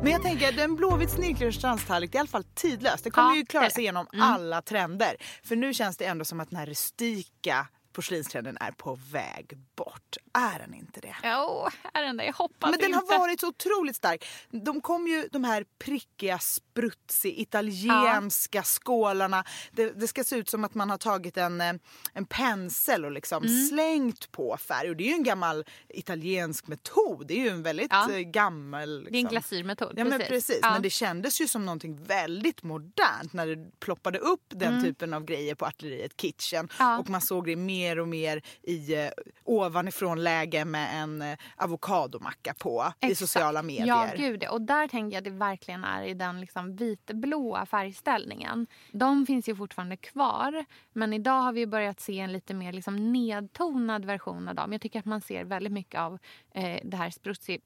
[0.06, 3.04] Men jag tänker att en blåvit det är i alla fall tidlöst.
[3.04, 4.22] Det kommer Ja, ju klara sig igenom Mm.
[4.26, 5.16] alla trender.
[5.44, 7.66] För nu känns det ändå som att den här rustika
[7.96, 10.16] porslinstrenden är på väg bort.
[10.34, 11.16] Är den inte det?
[11.24, 12.24] Jo, är den det?
[12.24, 12.98] Jag hoppas Men den inte.
[13.14, 14.24] har varit så otroligt stark.
[14.50, 19.44] De kom ju de här prickiga, sprutsig, italienska skålarna.
[19.72, 21.72] Det, det ska se ut som att man har tagit en, eh,
[22.12, 23.66] en pensel och liksom Mm.
[23.66, 24.88] slängt på färg.
[24.90, 27.26] Och det är ju en gammal italiensk metod.
[27.26, 28.12] Det är ju en väldigt Ja.
[28.12, 28.88] eh, gammal...
[29.04, 29.28] Det är en Liksom.
[29.30, 29.92] glasyrmetod.
[29.96, 30.70] Ja men precis, Ja.
[30.72, 35.24] men det kändes ju som någonting väldigt modernt när det ploppade upp den typen av
[35.24, 36.58] grejer på artilleriet Kitchen.
[36.58, 36.68] Mm.
[36.78, 36.98] Ja.
[36.98, 39.08] Och man såg det mer och mer i eh,
[39.44, 43.18] ovanifrån läge med en eh, avokadomacka på i Exakt.
[43.18, 43.86] sociala medier.
[43.86, 44.44] Ja, gud.
[44.44, 48.66] Och där tänker jag att det verkligen är i den liksom vitblåa färgställningen.
[48.92, 53.12] De finns ju fortfarande kvar, men idag har vi börjat se en lite mer liksom
[53.12, 54.72] nedtonad version av dem.
[54.72, 56.18] Jag tycker att man ser väldigt mycket av
[56.54, 57.12] eh, det här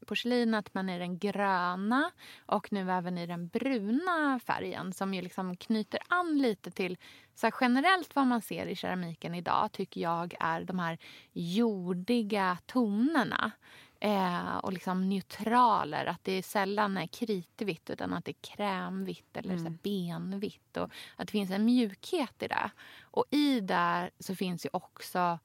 [0.06, 2.10] porslinet men i den gröna
[2.46, 6.96] och nu även i den bruna färgen som ju liksom knyter an lite till
[7.40, 10.98] så generellt vad man ser i keramiken idag tycker jag är de här
[11.32, 13.50] jordiga tonerna
[14.00, 16.06] eh, och liksom neutraler.
[16.06, 20.76] Att det sällan är kritvitt utan att det är krämvitt eller så här benvitt.
[20.76, 22.70] Och att det finns en mjukhet i det.
[23.00, 25.38] Och i det så finns ju också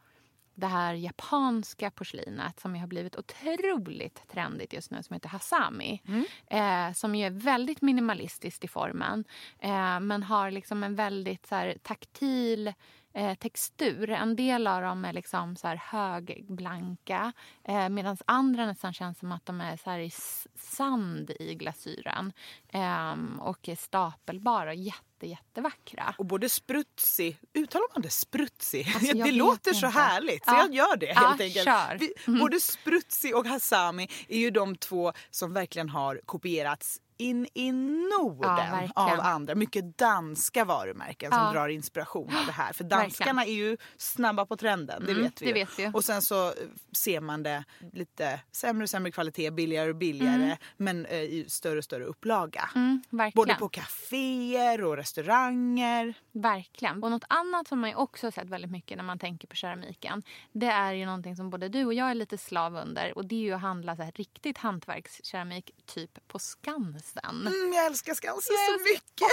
[0.55, 6.01] det här japanska porslinet som har blivit otroligt trendigt just nu som heter Hasami.
[6.47, 9.23] Eh, som ju är väldigt minimalistiskt i formen
[9.59, 12.73] eh, men har liksom en väldigt så här, taktil
[13.15, 14.09] eh, textur.
[14.09, 19.31] En del av dem är liksom så här högblanka eh, medan andra nästan känns som
[19.31, 20.11] att de är så i
[20.55, 22.33] sand i glasyren
[22.69, 26.15] eh, och är stapelbara och jätte, jättevackra.
[26.17, 28.91] Och både sprutsig, uttalar man det sprutsig?
[28.95, 29.99] Alltså, det låter så inte.
[29.99, 30.57] härligt så Ja.
[30.61, 31.65] jag gör det Ja, helt enkelt.
[31.65, 31.97] kör.
[31.99, 32.39] Vi, Mm.
[32.39, 37.71] Både sprutsig och hasami är ju de två som verkligen har kopierats in i Ja,
[38.19, 38.91] Norden verkligen.
[38.95, 39.55] av andra.
[39.55, 41.51] Mycket danska varumärken som Ja.
[41.51, 42.73] drar inspiration av det här.
[42.73, 45.91] För danskarna är ju snabba på trenden, det Mm, vet vi det vet vi.
[45.93, 46.53] Och sen så eh,
[46.91, 51.77] ser man det lite sämre och sämre kvalitet, billigare och billigare men eh, i större
[51.77, 52.69] och större upplaga.
[52.75, 53.45] Mm, verkligen.
[53.47, 56.13] Både på kaféer och restauranger.
[56.31, 57.03] Verkligen.
[57.03, 59.55] Och något annat som man ju också har sett väldigt mycket när man tänker på
[59.55, 60.23] keramiken.
[60.51, 63.17] Det är ju någonting som både du och jag är lite slav under.
[63.17, 67.04] Och det är ju att handla så här riktigt hantverkskeramik typ på Skansen.
[67.47, 69.27] Mm, jag älskar Skansen Jag så mycket.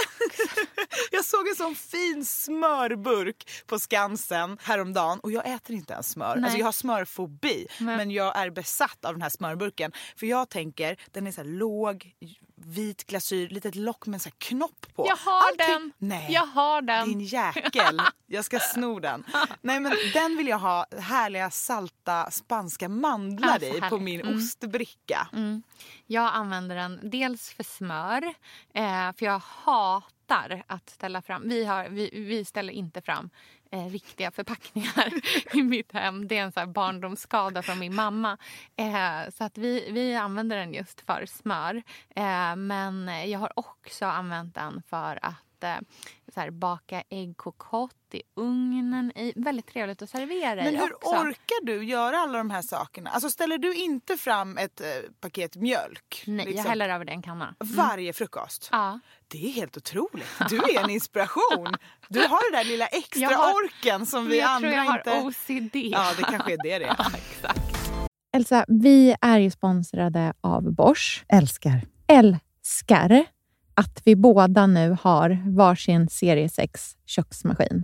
[1.11, 6.35] jag såg en sån fin smörburk på Skansen häromdagen och jag äter inte ens smör.
[6.35, 6.43] Nej.
[6.43, 7.97] Alltså jag har smörfobi Nej.
[7.97, 9.91] men jag är besatt av den här smörburken.
[10.15, 12.15] För jag tänker, den är så här låg,
[12.65, 15.05] vit glasyr, litet lock med en så här knopp på.
[15.09, 15.91] Jag har den!
[15.97, 16.27] Nej.
[16.31, 17.07] Jag har den!
[17.09, 18.01] Din jäkel.
[18.27, 19.23] Jag ska sno den.
[19.61, 24.01] Nej men den vill jag ha härliga salta spanska mandlar Ja, så i på härligt.
[24.01, 24.37] min Mm.
[24.37, 25.27] ostbricka.
[25.33, 25.63] Mm.
[26.07, 28.23] Jag använder den dels för smör,
[28.73, 31.49] eh, för jag hatar att ställa fram...
[31.49, 33.29] Vi, har, vi, vi ställer inte fram
[33.73, 35.13] eh, riktiga förpackningar
[35.57, 36.27] i mitt hem.
[36.27, 38.37] Det är en så här barndomsskada från min mamma.
[38.75, 41.83] Eh, så att vi, vi använder den just för smör.
[42.15, 45.77] Eh, men jag har också använt den för att eh,
[46.33, 49.11] så här, baka äggkokott i ugnen.
[49.15, 51.09] I, väldigt trevligt att servera Men i hur också.
[51.09, 53.09] orkar du göra alla de här sakerna?
[53.09, 54.87] Alltså ställer du inte fram ett eh,
[55.21, 57.55] paket mjölk Nej, liksom, jag häller över det en kanna.
[57.59, 58.69] varje frukost?
[58.71, 58.99] Ja.
[59.27, 60.25] Det är helt otroligt.
[60.49, 61.75] Du är en inspiration.
[62.09, 64.83] Du har den där lilla extra Jag har- orken som vi jag andra tror jag
[64.91, 65.21] har inte...
[65.27, 65.75] OCD.
[65.75, 66.95] Ja, det kanske är det det är.
[66.97, 67.59] Ja, exakt.
[68.35, 71.25] Elsa, vi är ju sponsrade av Bosch.
[71.27, 71.81] Älskar.
[72.07, 73.25] Älskar
[73.75, 77.83] att vi båda nu har varsin serie 6 köksmaskin.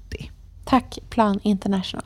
[0.71, 2.03] Tack Plan International.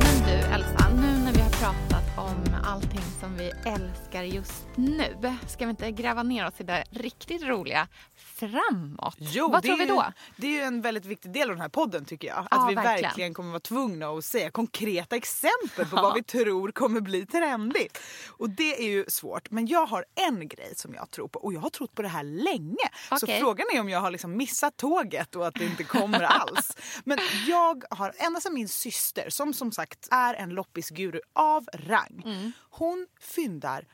[0.00, 5.36] Men du Elsa, nu när vi har pratat om allting som vi älskar just nu,
[5.46, 7.88] ska vi inte gräva ner oss i det riktigt roliga
[8.34, 9.16] framåt?
[9.18, 9.94] Jo, Vad tror vi då?
[9.94, 12.38] Ju, det är ju en väldigt viktig del av den här podden tycker jag.
[12.38, 13.02] Att Ja, vi verkligen.
[13.02, 13.34] verkligen.
[13.34, 17.98] kommer vara tvungna att säga konkreta exempel på vad vi tror kommer bli trendigt.
[18.28, 19.50] Och det är ju svårt.
[19.50, 22.08] Men jag har en grej som jag tror på och jag har trott på det
[22.08, 22.88] här länge.
[23.18, 23.40] Så Okej.
[23.40, 26.76] frågan är om jag har liksom missat tåget och att det inte kommer alls.
[27.04, 32.22] Men jag har, ända sedan min syster som som sagt är en loppisguru av rang.
[32.24, 32.52] Mm.
[32.70, 33.86] Hon fyndar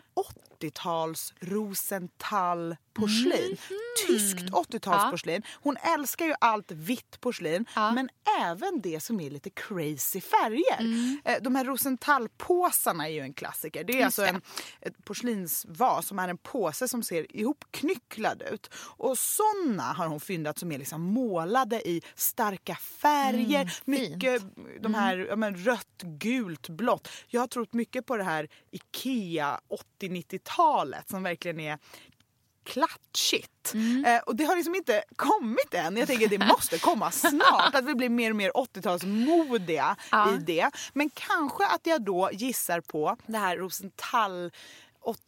[0.65, 3.57] 80-tals Rosenthal porslin.
[3.71, 3.77] Mhm.
[4.07, 5.43] Tyskt 80-talsporslin.
[5.55, 7.93] Hon älskar ju allt vitt porslin Ja.
[7.93, 8.09] men
[8.41, 10.81] även det som är lite crazy färger.
[10.81, 11.21] Mm.
[11.25, 13.85] Eh, De här Rosenthal-påsarna är ju en klassiker.
[13.85, 14.29] Det är alltså det.
[14.29, 14.41] en
[14.81, 18.71] ett porslinsvas som är en påse som ser ihopknycklad ut.
[18.75, 23.81] Och såna har hon fyndat som är liksom målade i starka färger.
[23.85, 24.43] mycket
[24.81, 27.09] de här ja, men, rött, gult, blått.
[27.27, 29.61] Jag har trott mycket på det här Ikea
[30.57, 31.79] 80-90-talet som verkligen är
[32.65, 33.75] klatschigt.
[34.07, 35.97] Eh, och det har liksom inte kommit än.
[35.97, 37.75] Jag tänker det måste komma snart.
[37.75, 40.35] Att vi blir mer och mer 80-talsmodiga Ja.
[40.35, 40.71] i det.
[40.93, 44.53] Men kanske att jag då gissar på det här Rosenthal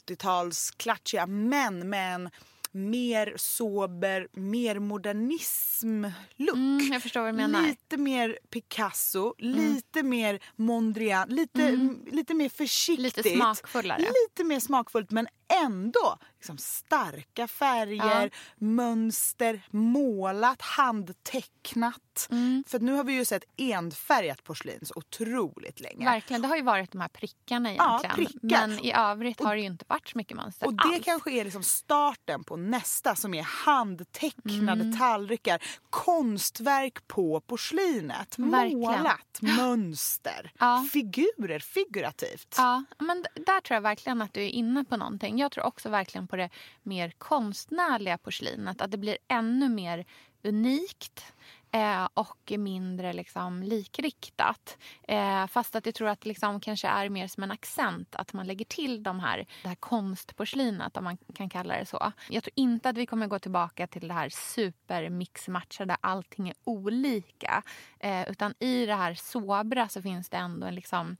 [0.07, 2.31] 80-tals klatschiga men med en
[2.73, 6.57] mer sober, mer modernism-look.
[6.57, 7.63] Mm, jag förstår vad du menar.
[7.63, 11.79] Lite mer Picasso, lite mer Mondrian, lite,
[12.13, 13.17] lite mer försiktigt.
[13.17, 13.99] Lite smakfullare.
[13.99, 15.27] Lite mer smakfullt men
[15.65, 22.29] ändå liksom starka färger, mönster, målat, handtecknat.
[22.31, 22.65] Mm.
[22.69, 26.05] För nu har vi ju sett enfärgat porslin så otroligt länge.
[26.05, 28.31] Verkligen, det har ju varit de här prickarna Ja, egentligen.
[28.41, 28.67] prickar.
[28.69, 31.05] Men i övrigt har det ju inte varit så mycket mönster Och det alls.
[31.05, 34.99] kanske är liksom starten på nästa som är handtecknade Mm.
[34.99, 35.63] tallrikar.
[35.91, 38.39] Konstverk på porslinet.
[38.39, 38.79] Verkligen.
[38.81, 40.87] Målat, mönster, Ja.
[40.93, 42.55] figurer, figurativt.
[42.57, 45.39] Ja, men där tror jag verkligen att du är inne på någonting.
[45.43, 46.49] Jag tror också verkligen på det
[46.83, 48.81] mer konstnärliga porslinet.
[48.81, 50.05] Att det blir ännu mer
[50.43, 51.33] unikt
[51.71, 54.79] eh, och mindre liksom, likriktat.
[55.09, 58.15] Eh, fast att jag tror att det liksom kanske är mer som en accent.
[58.15, 62.13] Att man lägger till de här, det här konstporslinet, om man kan kalla det så.
[62.29, 65.93] Jag tror inte att vi kommer gå tillbaka till det här supermixmatchade.
[65.93, 67.63] där allting är olika.
[68.01, 71.17] Eh, utan i det här sobra så finns det ändå en liksom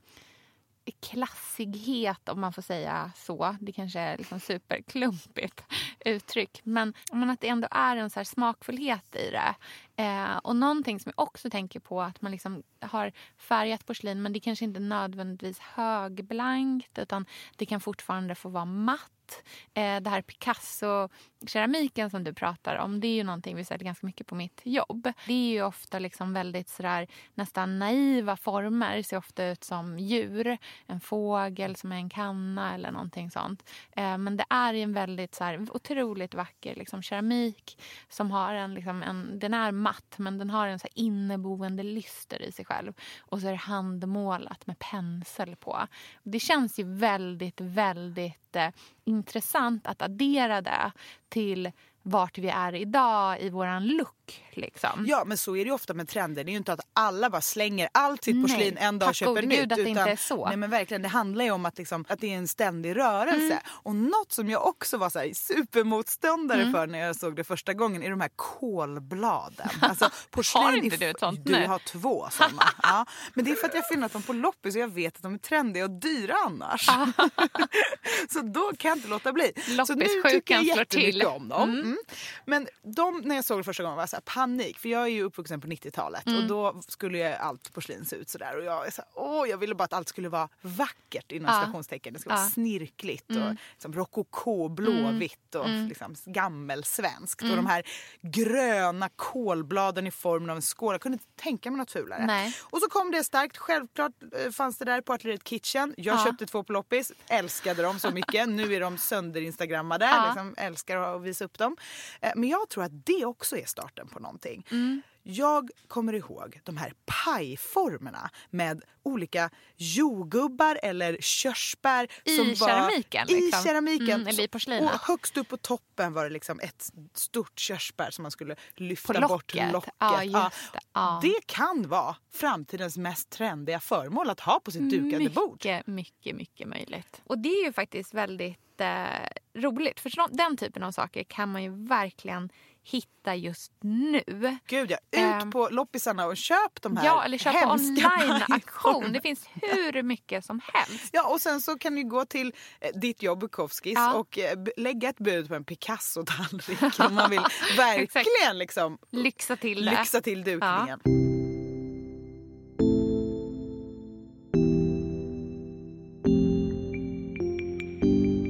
[0.91, 3.57] klassighet om man får säga så.
[3.61, 5.65] Det kanske är liksom superklumpigt
[6.05, 6.61] uttryck.
[6.65, 9.55] Men, men att det ändå är en så här smakfullhet i det.
[9.97, 14.33] Eh, och någonting som jag också tänker på att man liksom har färgat porslin men
[14.33, 17.27] det kanske inte nödvändigtvis högblankt utan
[17.57, 19.43] det kan fortfarande få vara matt.
[19.75, 24.07] Eh, det här Picasso-keramiken som du pratar om det är ju någonting vi säljer ganska
[24.07, 25.13] mycket på mitt jobb.
[25.27, 28.97] Det är ju ofta liksom väldigt sådär, nästan naiva former.
[28.97, 30.59] Det ser ofta ut som djur.
[30.87, 33.71] En fågel som är en kanna eller någonting sånt.
[33.97, 37.79] Eh, men det är ju en väldigt så här, otroligt vacker liksom, keramik
[38.09, 39.39] som har en, liksom, en...
[39.39, 42.93] Den är matt men den har en så här inneboende lyster i sig själv.
[43.21, 45.87] Och så är det handmålat med pensel på.
[46.23, 48.69] Det känns ju väldigt, väldigt eh,
[49.05, 50.93] intressant att addera det
[51.29, 51.73] till
[52.03, 54.22] vart vi är idag i våran look.
[54.55, 55.05] Liksom.
[55.09, 56.45] Ja men så är det ju ofta med trender.
[56.45, 59.15] Det är ju inte att alla bara slänger allt sitt Nej, porslin en dag och
[59.15, 59.61] köper nytt.
[59.61, 60.47] gud att det inte utan- är så.
[60.49, 63.45] Nej men verkligen det handlar ju om att, liksom, att det är en ständig rörelse.
[63.45, 63.59] Mm.
[63.67, 67.73] Och något som jag också var så här, supermotståndare för när jag såg det första
[67.73, 69.69] gången är de här kolbladen.
[69.81, 71.67] Alltså, porslin Har inte du ett sånt Du nu?
[71.67, 72.63] har två sådana.
[72.83, 73.07] ja.
[73.35, 75.35] Men det är för att jag funnit dem på loppis och jag vet att de
[75.35, 76.87] är trendiga och dyra annars.
[78.31, 79.53] så då kan jag inte låta bli.
[79.87, 81.23] Så nu tycker jag Loppissjukan slår till.
[81.23, 81.71] om dem.
[81.71, 81.99] Mm.
[82.47, 84.79] Men de, när jag såg det första gången var jag så här, panik.
[84.79, 88.29] För jag är ju uppvuxen på 90-talet och då skulle ju allt porslin se ut
[88.29, 88.57] sådär.
[88.59, 91.61] Och jag, så åh, jag ville bara att allt skulle vara vackert inom Ja.
[91.61, 92.15] citationstecken.
[92.15, 92.47] Det vara Ja.
[92.49, 97.43] snirkligt och liksom rokoko, blåvitt och liksom gammelsvenskt.
[97.43, 97.83] Och de här
[98.21, 100.95] gröna kolbladen i formen av en skål.
[100.95, 102.27] Jag kunde inte tänka mig något fulare.
[102.27, 102.55] Nej.
[102.63, 103.57] Och så kom det starkt.
[103.59, 104.13] Självklart
[104.45, 105.95] eh, fanns det där på Artilleriet Kitchen.
[105.97, 106.25] Jag Ja.
[106.25, 107.13] köpte två på loppis.
[107.29, 108.49] Älskade dem så mycket.
[108.49, 110.05] nu är de sönderinstagrammade.
[110.05, 110.25] Ja.
[110.27, 111.77] Liksom, älskar att visa upp dem.
[112.21, 114.67] Eh, Men jag tror att det också är starten på någonting.
[114.71, 115.03] Mm.
[115.23, 122.09] Jag kommer ihåg de här pajformerna med olika jordgubbar eller körsbär.
[122.25, 123.65] I som var, keramiken, I liksom.
[123.65, 124.11] keramiken.
[124.11, 124.95] Mm, eller i porslinet.
[124.95, 129.13] Och högst upp på toppen var det liksom ett stort körsbär som man skulle lyfta
[129.13, 129.73] På bort locket.
[129.73, 129.95] locket.
[129.99, 130.81] Ja, just det.
[130.93, 131.21] Ja.
[131.23, 135.53] det kan vara framtidens mest trendiga föremål att ha på sitt dukade bord.
[135.53, 137.23] Mycket, mycket, mycket möjligt.
[137.25, 140.01] Och det är ju faktiskt väldigt eh, roligt.
[140.01, 142.51] För så, den typen av saker kan man ju verkligen
[142.85, 144.23] hitta just nu.
[144.67, 145.51] Gud ja, ut Ehm.
[145.51, 148.47] på loppisarna och köp de här Ja, eller online-aktion.
[148.49, 149.09] pajformerna.
[149.13, 151.09] Det finns hur mycket som helst.
[151.13, 154.15] Ja, och sen så kan du gå till eh, ditt jobb Bukowskis Ja.
[154.15, 157.41] och eh, lägga ett bud på en Picasso-tallrik om man vill
[157.77, 159.91] verkligen liksom Lyxa till det.
[159.91, 161.01] lyxa till dukningen.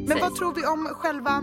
[0.08, 1.42] Men vad tror vi om själva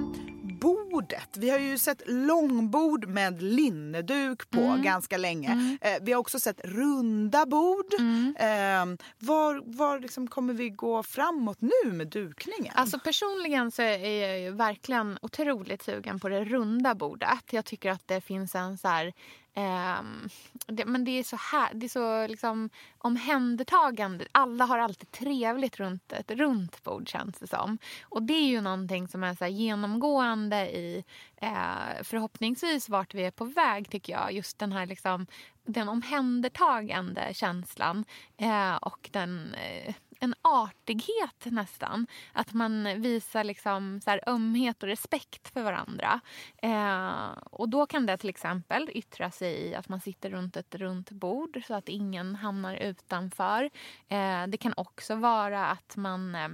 [0.60, 1.38] bordet?
[1.38, 4.82] Vi har ju sett långbord med linneduk på Mm.
[4.82, 5.78] ganska länge.
[5.82, 7.94] Eh, vi har också sett runda bord.
[8.00, 8.36] Mm.
[8.40, 12.74] Eh, var var liksom kommer vi gå framåt nu med dukningen?
[12.76, 17.44] Alltså personligen så är jag ju verkligen otroligt sugen på det runda bordet.
[17.52, 19.14] Jag tycker att det finns en så här
[19.60, 20.30] ehm,
[20.68, 24.26] det, men det är så här, det är så liksom omhändertagande.
[24.32, 27.78] Alla har alltid trevligt runt ett runt bord känns det som.
[28.04, 31.04] Och det är ju någonting som är så här genomgående i
[31.38, 34.32] eh, förhoppningsvis vart vi är på väg tycker jag.
[34.32, 35.28] Just den här liksom
[35.66, 38.06] den omhändertagande känslan
[38.38, 42.08] eh, och den eh, en artighet nästan.
[42.34, 46.20] Att man visar liksom så här ömhet och respekt för varandra.
[46.58, 50.76] Eh, och då kan det till exempel yttra sig i att man sitter runt ett
[50.76, 53.70] runt bord så att ingen hamnar utanför.
[54.08, 56.50] Eh, det kan också vara att man eh,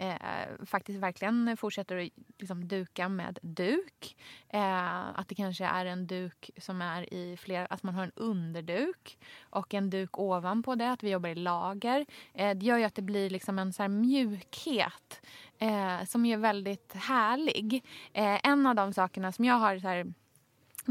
[0.00, 4.16] eh, faktiskt verkligen fortsätter att liksom duka med duk.
[4.48, 8.12] Eh, att det kanske är en duk som är i flera, att man har en
[8.14, 12.06] underduk och en duk ovanpå det, att vi jobbar i lager.
[12.34, 15.20] Eh, det gör ju att det blir liksom en så här mjukhet
[15.58, 17.84] eh, som är väldigt härlig.
[18.12, 20.14] Eh, en av de sakerna som jag har så här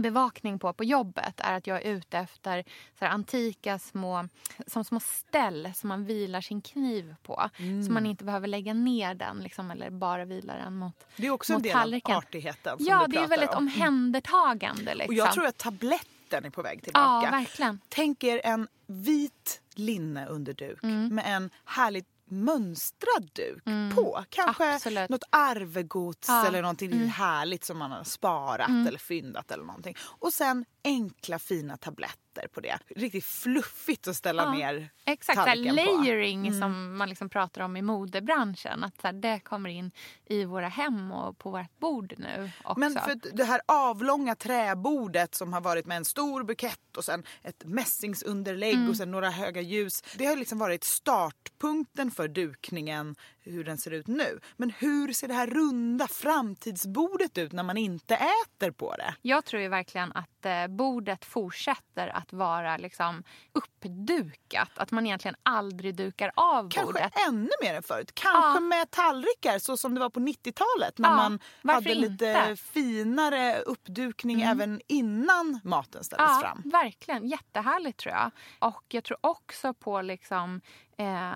[0.01, 2.63] bevakning på på jobbet är att jag är ute efter
[2.99, 4.27] så här antika små,
[4.67, 7.49] som små ställ som man vilar sin kniv på.
[7.87, 11.31] Så man inte behöver lägga ner den liksom, eller bara vila den mot det är
[11.31, 12.11] också en del tallriken.
[12.15, 13.57] av artigheten Ja, det är väldigt om.
[13.57, 14.95] omhändertagande.
[14.95, 15.07] Liksom.
[15.07, 17.31] Och jag tror att tabletten är på väg Ja, tillbaka.
[17.31, 17.79] verkligen.
[17.89, 21.15] Tänk er en vit linne under duk Mm.
[21.15, 23.63] med en härligt mönstrad duk
[23.95, 24.23] på.
[24.29, 24.75] Kanske Mm.
[24.75, 25.09] Absolut.
[25.09, 26.33] något arvegods Ja.
[26.35, 26.47] Mm.
[26.47, 29.95] eller någonting riktigt härligt som man har sparat eller fyndat eller någonting.
[30.19, 32.79] Och sen enkla fina tabletter på det.
[32.95, 34.51] Riktigt fluffigt att ställa Ja.
[34.51, 35.51] ner Exakt, så på.
[35.51, 35.75] Mm.
[35.75, 38.83] layering som man liksom pratar om i modebranschen.
[38.83, 39.91] Att så det kommer in
[40.25, 42.79] i våra hem och på vårt bord nu också.
[42.79, 47.23] Men för det här avlånga träbordet som har varit med en stor bukett och sen
[47.43, 48.89] ett mässingsunderlägg Mm.
[48.89, 50.03] och sen några höga ljus.
[50.17, 53.15] Det har liksom varit startpunkten för dukningen,
[53.51, 54.39] hur den ser ut nu.
[54.57, 59.15] Men hur ser det här runda framtidsbordet ut när man inte äter på det?
[59.21, 63.23] Jag tror ju verkligen att eh, bordet fortsätter att vara liksom
[63.53, 64.69] uppdukat.
[64.75, 67.13] Att man egentligen aldrig dukar av Kanske bordet.
[67.27, 68.11] ännu mer än förut.
[68.13, 68.59] Kanske Ja.
[68.59, 71.39] med tallrikar så som det var på 90-talet när Ja, man
[71.75, 72.27] hade lite inte?
[72.29, 72.57] Mm.
[72.57, 76.61] finare uppdukning även innan maten ställdes Ja, fram.
[76.65, 77.27] verkligen.
[77.27, 78.31] Jättehärligt tror jag.
[78.59, 80.61] Och jag tror också på liksom...
[80.97, 81.31] Eh,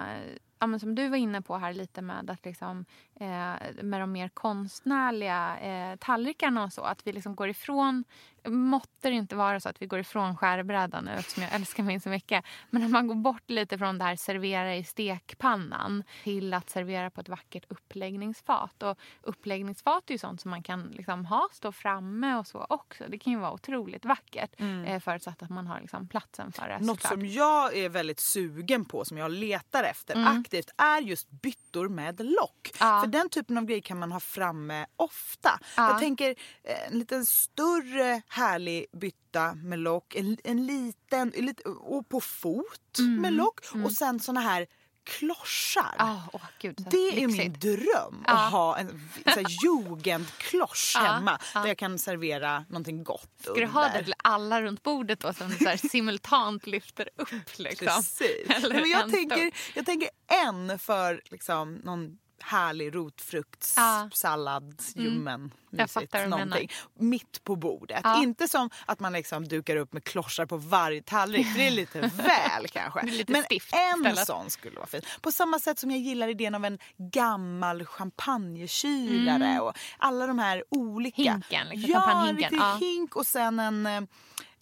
[0.64, 2.86] ja, men som du var inne på här lite med att liksom,
[3.16, 6.82] eh, med de mer konstnärliga eh, tallrikarna och så.
[6.82, 8.03] Att vi liksom går ifrån,
[8.45, 12.01] måtte det inte vara så att vi går ifrån skärbrädan nu eftersom jag älskar min
[12.01, 12.45] så mycket.
[12.69, 17.09] Men att man går bort lite från det här servera i stekpannan till att servera
[17.09, 18.83] på ett vackert uppläggningsfat.
[18.83, 23.03] Och uppläggningsfat är ju sånt som man kan liksom ha, stå framme och så också.
[23.07, 26.73] Det kan ju vara otroligt vackert eh, förutsatt att man har liksom platsen för det.
[26.73, 26.85] Mm.
[26.85, 30.39] Något som jag är väldigt sugen på, som jag letar efter Mm.
[30.39, 32.71] aktivt, är just byttor med lock.
[32.79, 33.01] Ja.
[33.01, 35.59] För den typen av grejer kan man ha framme ofta.
[35.77, 35.89] Ja.
[35.89, 36.29] Jag tänker
[36.63, 42.21] eh, en liten större härlig bytta med lock, en, en liten, en lit- och på
[42.21, 43.21] fot Mm.
[43.21, 44.67] med lock och sen såna här
[45.05, 45.95] klossar.
[45.97, 47.61] Ah, åh, gud, Det är min lyxigt.
[47.61, 48.34] dröm Ja.
[48.45, 51.59] att ha en så här, jugendkloss Ja, hemma ja.
[51.61, 53.97] där jag kan servera någonting gott Ska du ha under.
[53.97, 57.29] det till alla runt bordet då som så här simultant lyfter upp?
[57.57, 57.88] Liksom?
[57.88, 58.49] Precis.
[58.49, 60.09] Eller Nej, men jag, tänker, jag tänker
[60.45, 64.09] en för liksom, någon härlig rotfrukts, Ja.
[64.13, 66.69] sallad, ljummen, mysigt, någonting.
[66.93, 68.01] Mitt på bordet.
[68.03, 68.23] Ja.
[68.23, 71.47] Inte som att man liksom dukar upp med klossar på varje tallrik.
[71.55, 73.05] Det är lite väl kanske.
[73.05, 74.27] Lite Men stift en istället.
[74.27, 75.01] sån skulle vara fin.
[75.21, 80.63] På samma sätt som jag gillar idén av en gammal champagnekylare och alla de här
[80.69, 81.21] olika.
[81.21, 81.33] Mm.
[81.33, 82.75] Hinken, liksom, ja, en champagnehinken, ja.
[82.79, 84.07] hink och sen en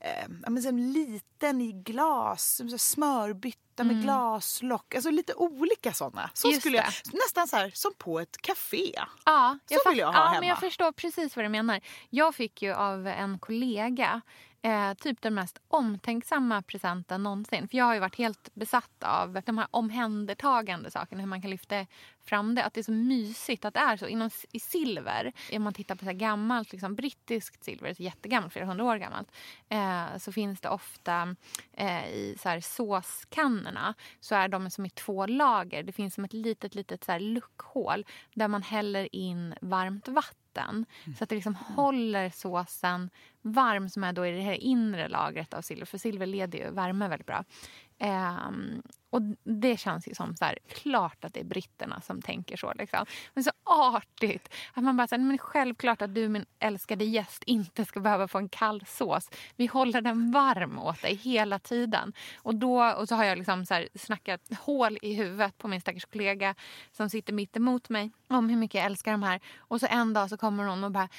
[0.02, 4.96] eh, men en liten i glas, som smörbytta med glaslock.
[4.96, 6.30] Alltså lite olika såna.
[6.34, 6.54] Så Mm.
[6.54, 7.18] Just skulle jag, det.
[7.18, 8.94] nästan så här som på ett café.
[9.26, 10.40] Ja, Så jag vill jag ha ja, hemma.
[10.40, 11.80] Men jag förstår precis vad du menar.
[12.10, 14.22] Jag fick ju av en kollega
[14.62, 17.68] eh, typ den mest omtänksamma presenten någonsin.
[17.68, 21.22] För Jag har ju varit helt besatt av de här omhändertagande sakerna.
[21.22, 21.86] Hur man kan lyfta
[22.26, 22.64] fram det.
[22.64, 24.08] Att det är så mysigt att det är så.
[24.08, 28.66] Inom, I silver, om man tittar på så gammalt, liksom, brittiskt silver, så jättegammalt, flera
[28.66, 29.32] hundra år gammalt.
[29.70, 31.36] Eh, så finns det ofta
[31.74, 35.84] eh, i så här såskannorna så är de som i två lager.
[35.84, 40.86] Det finns som ett litet, litet så här luckhål där man häller in varmt vatten.
[41.18, 43.10] Så att det liksom håller såsen
[43.42, 45.86] varm som är då i det här inre lagret av silver.
[45.86, 47.44] För silver leder ju värme väldigt bra.
[48.02, 52.58] Um, och det känns ju som så här, klart att det är britterna som tänker
[52.58, 52.74] så.
[52.74, 53.06] Liksom.
[53.34, 54.54] Men så artigt.
[54.74, 58.38] Att man bara säger, men självklart att du min älskade gäst inte ska behöva få
[58.38, 59.30] en kall sås.
[59.56, 62.14] Vi håller den varm åt dig hela tiden.
[62.36, 65.82] Och, då, och så har jag liksom så här snackat hål i huvudet på min
[65.82, 66.56] stackars kollega
[66.92, 69.40] som sitter mitt emot mig om hur mycket jag älskar de här.
[69.58, 71.10] Och så en dag så kommer hon och bara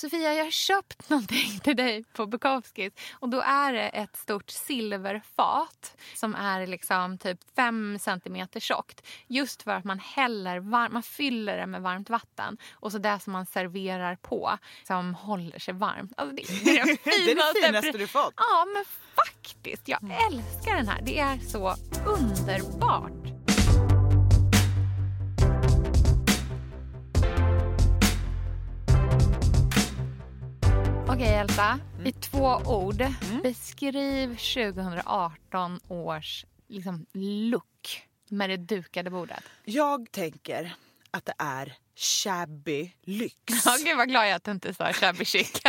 [0.00, 2.92] Sofia, jag har köpt någonting till dig på Bukowskis.
[3.12, 9.06] Och då är det ett stort silverfat som är liksom typ fem centimeter tjockt.
[9.26, 12.58] Just för att man häller var- man fyller det med varmt vatten.
[12.72, 16.12] Och så det som man serverar på som håller sig varmt.
[16.16, 18.34] Alltså det, det är det Det är det finaste du fått.
[18.36, 18.84] Ja, men
[19.14, 19.88] faktiskt.
[19.88, 21.02] Jag älskar den här.
[21.02, 21.74] Det är så
[22.06, 23.37] underbart.
[31.18, 31.80] Okej, Elsa.
[32.04, 33.04] I två ord,
[33.42, 39.44] beskriv 2018 års liksom, look med det dukade bordet.
[39.64, 40.74] Jag tänker
[41.10, 43.34] att det är shabby lyx.
[43.64, 45.52] Ja, Gud vad glad jag är att du inte sa shabby chic.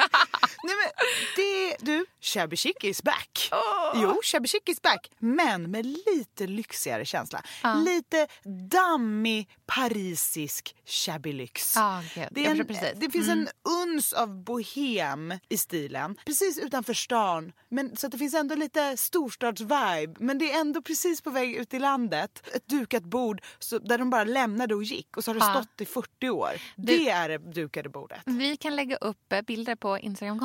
[0.64, 0.92] Nej, men
[1.36, 3.50] det, du, shabby chic is back.
[3.96, 5.12] Jo, shabby chic is back.
[5.20, 7.44] Men med lite lyxigare känsla.
[7.86, 8.28] Lite
[8.72, 11.76] dammig parisisk shabby lyx.
[12.16, 12.28] Gud.
[12.32, 13.48] Det, en, det finns en
[13.84, 16.16] uns av bohem i stilen.
[16.26, 17.52] Precis utanför stan.
[17.70, 20.16] Men, så det finns ändå lite storstadsvibe.
[20.20, 22.44] Men det är ändå precis på väg ut i landet.
[22.56, 25.18] Ett dukat bord så, där de bara lämnade och gick.
[25.18, 25.54] Och så har det Ja.
[25.64, 26.52] stått i 40 år.
[26.76, 28.20] Det är det dukade bordet.
[28.26, 29.98] Vi kan lägga upp eh, bilder på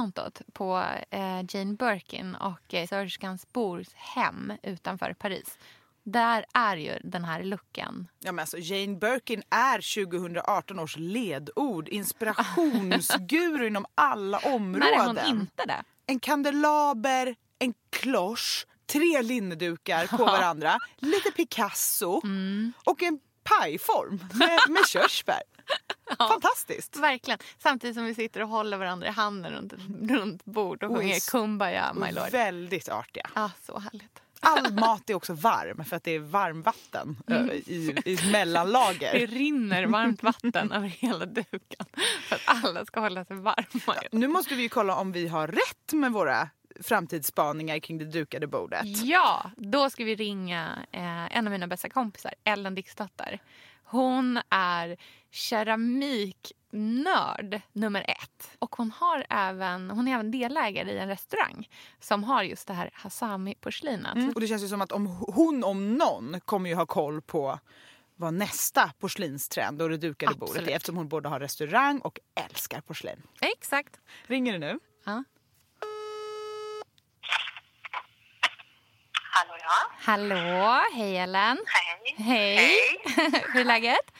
[0.05, 5.59] Instagramkontot på eh, Jane Birkin och eh, Sörskans Bors hem utanför Paris.
[6.03, 8.09] Där är ju den här looken.
[8.21, 11.89] Ja, men alltså, Jane Birkin är 2018 års ledord.
[11.89, 14.73] Inspirationsguru inom alla områden.
[14.81, 15.83] När är hon inte det?
[16.07, 22.73] En kandelaber, en klosch, tre linnedukar på varandra, lite Picasso Mm.
[22.85, 25.43] och en pajform med, med körsbär.
[26.19, 26.97] Fantastiskt!
[26.97, 27.39] Verkligen.
[27.59, 29.73] Samtidigt som vi sitter och håller varandra i handen runt
[30.11, 32.31] runt bord och sjunger is- Kumbaya, my lord.
[32.31, 33.31] Väldigt artiga.
[33.35, 34.21] Ja, så härligt.
[34.41, 37.49] All mat är också varm för att det är varmvatten Mm.
[37.51, 39.13] eh, i, i ett mellanlager.
[39.19, 41.87] Det rinner varmt vatten över hela duken
[42.29, 43.95] för att alla ska hålla sig varma.
[44.13, 46.49] Nu måste vi ju kolla om vi har rätt med våra
[46.83, 48.85] framtidsspaningar kring det dukade bordet.
[49.05, 53.39] Ja, då ska vi ringa eh, en av mina bästa kompisar, Ellen Dixdotter.
[53.95, 54.97] Hon är
[55.31, 58.57] keramiknörd nummer ett.
[58.59, 61.69] Och hon, har även, hon är även delägare i en restaurang
[62.01, 64.17] som har just det här Hasami-porslinet.
[64.17, 64.33] Mm.
[64.35, 67.59] Och det känns ju som att om hon om någon kommer ju ha koll på
[68.17, 70.71] vad nästa porslinstrend och det dukade bordet Absolut.
[70.71, 73.23] är eftersom hon både har restaurang och älskar porslin.
[73.41, 74.01] Exakt.
[74.27, 74.79] Ringer det nu?
[75.05, 75.25] Ja.
[79.33, 79.91] Hallå ja.
[80.01, 81.59] Hallå, hej Ellen.
[81.67, 81.94] Hej.
[82.17, 82.77] Hej.
[83.53, 84.11] Hur är läget?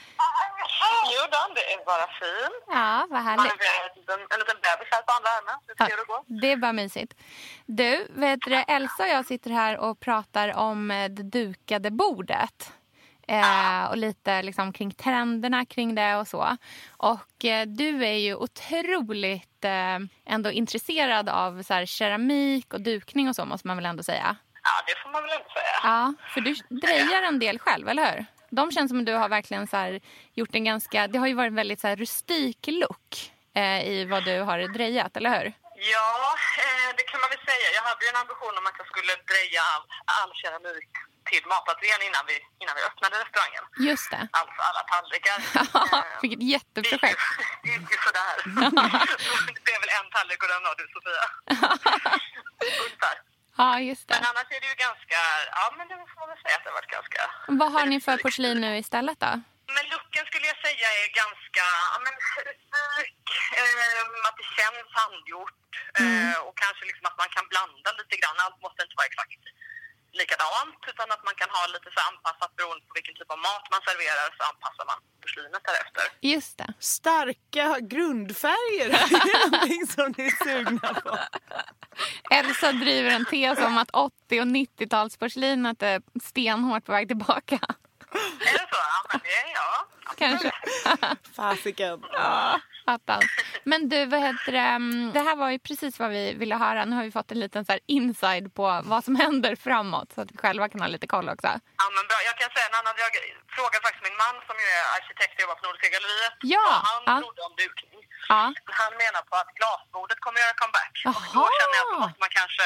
[1.13, 2.63] Jo då, det är bara fint.
[2.67, 3.53] Ja, vad Man härligt.
[3.53, 5.59] är en liten, en liten bebis här på andra armen.
[5.67, 6.23] Det gå.
[6.41, 7.13] Det är bara mysigt.
[7.65, 12.73] Du, vet du, Elsa och jag sitter här och pratar om eh, det dukade bordet.
[13.27, 16.57] Eh, och lite liksom kring trenderna kring det och så.
[16.97, 23.29] Och eh, du är ju otroligt eh, ändå intresserad av så här, keramik och dukning
[23.29, 24.35] och så måste man väl ändå säga.
[24.67, 25.75] Ja, det får man väl inte säga.
[25.83, 26.53] Ja, för du
[26.85, 28.25] drejar en del själv, eller hur?
[28.49, 30.01] De känns som att du har verkligen så här
[30.33, 31.07] gjort en ganska...
[31.07, 33.09] Det har ju varit en väldigt så här rustik look
[33.55, 35.47] eh, i vad du har drejat, eller hur?
[35.93, 36.11] Ja,
[36.63, 37.67] eh, det kan man väl säga.
[37.77, 39.85] Jag hade ju en ambition om att jag skulle dreja all,
[40.19, 40.91] all keramik
[41.29, 43.63] till matateljén innan vi, innan vi öppnade restaurangen.
[43.89, 44.23] Just det.
[44.39, 45.37] Alltså alla tallrikar.
[45.95, 47.21] Eh, Vilket gick jätteprojekt.
[47.63, 48.35] Det gick ju sådär.
[49.55, 51.25] det blev väl en tallrik och den var du Sofia.
[52.83, 53.15] Ungefär.
[53.57, 54.27] Ja, just Men det.
[54.29, 55.19] annars är det ju ganska,
[55.59, 57.21] ja men det får man väl säga att det har varit ganska...
[57.61, 59.31] Vad har ni för porslin nu istället då?
[59.75, 62.13] Men looken skulle jag säga är ganska ja, men,
[62.49, 63.25] rustik,
[63.61, 65.69] eh, att det känns handgjort
[66.01, 68.37] eh, och kanske liksom att man kan blanda lite grann.
[68.45, 69.41] Allt måste inte vara exakt
[70.21, 73.65] likadant utan att man kan ha lite så anpassat beroende på vilken typ av mat
[73.73, 76.05] man serverar så anpassar man porslinet därefter.
[76.33, 76.69] Just det.
[76.97, 81.11] Starka grundfärger, är det någonting som ni är sugna på?
[82.39, 87.59] Elsa driver en tes om att 80 och 90-talsporslinet är stenhårt på väg tillbaka.
[88.49, 88.81] Är det så?
[88.93, 89.79] Ja, men det är jag.
[90.17, 90.51] Kanske.
[91.35, 92.03] Fasiken.
[92.85, 93.25] Attans.
[93.63, 94.69] Men du, vad heter det?
[94.81, 96.85] Mm, det här var ju precis vad vi ville höra.
[96.85, 100.21] Nu har vi fått en liten så här inside på vad som händer framåt så
[100.21, 101.47] att vi själva kan ha lite koll också.
[101.81, 102.19] Ja, men bra.
[102.29, 102.93] Jag kan säga en annan.
[103.05, 103.11] Jag
[103.55, 106.35] frågade faktiskt min man som ju är arkitekt och jobbar på Nordiska galleriet.
[106.55, 107.15] Ja, vad han ja.
[107.21, 107.99] trodde om dukning.
[108.33, 108.43] Ja.
[108.81, 110.93] Han menar på att glasbordet kommer göra comeback.
[111.09, 111.57] Och då Jaha.
[111.59, 112.65] känner jag att man kanske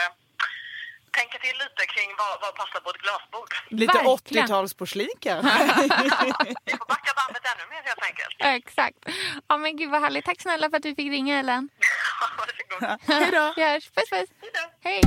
[1.11, 3.51] tänka till lite kring vad, vad passar på ett glasbord.
[3.69, 4.47] Lite Verkligen.
[4.47, 5.49] 80-talsporslin kanske?
[6.65, 8.35] Vi får backa bandet ännu mer helt enkelt.
[8.39, 8.97] Exakt.
[9.47, 10.25] Ja, men gud vad härligt.
[10.25, 11.69] Tack snälla för att vi fick ringa Ellen.
[12.37, 12.99] Varsågod.
[13.07, 13.53] Hej då.
[13.55, 13.89] Vi hörs.
[13.89, 14.29] Puss puss.
[14.83, 15.01] Hej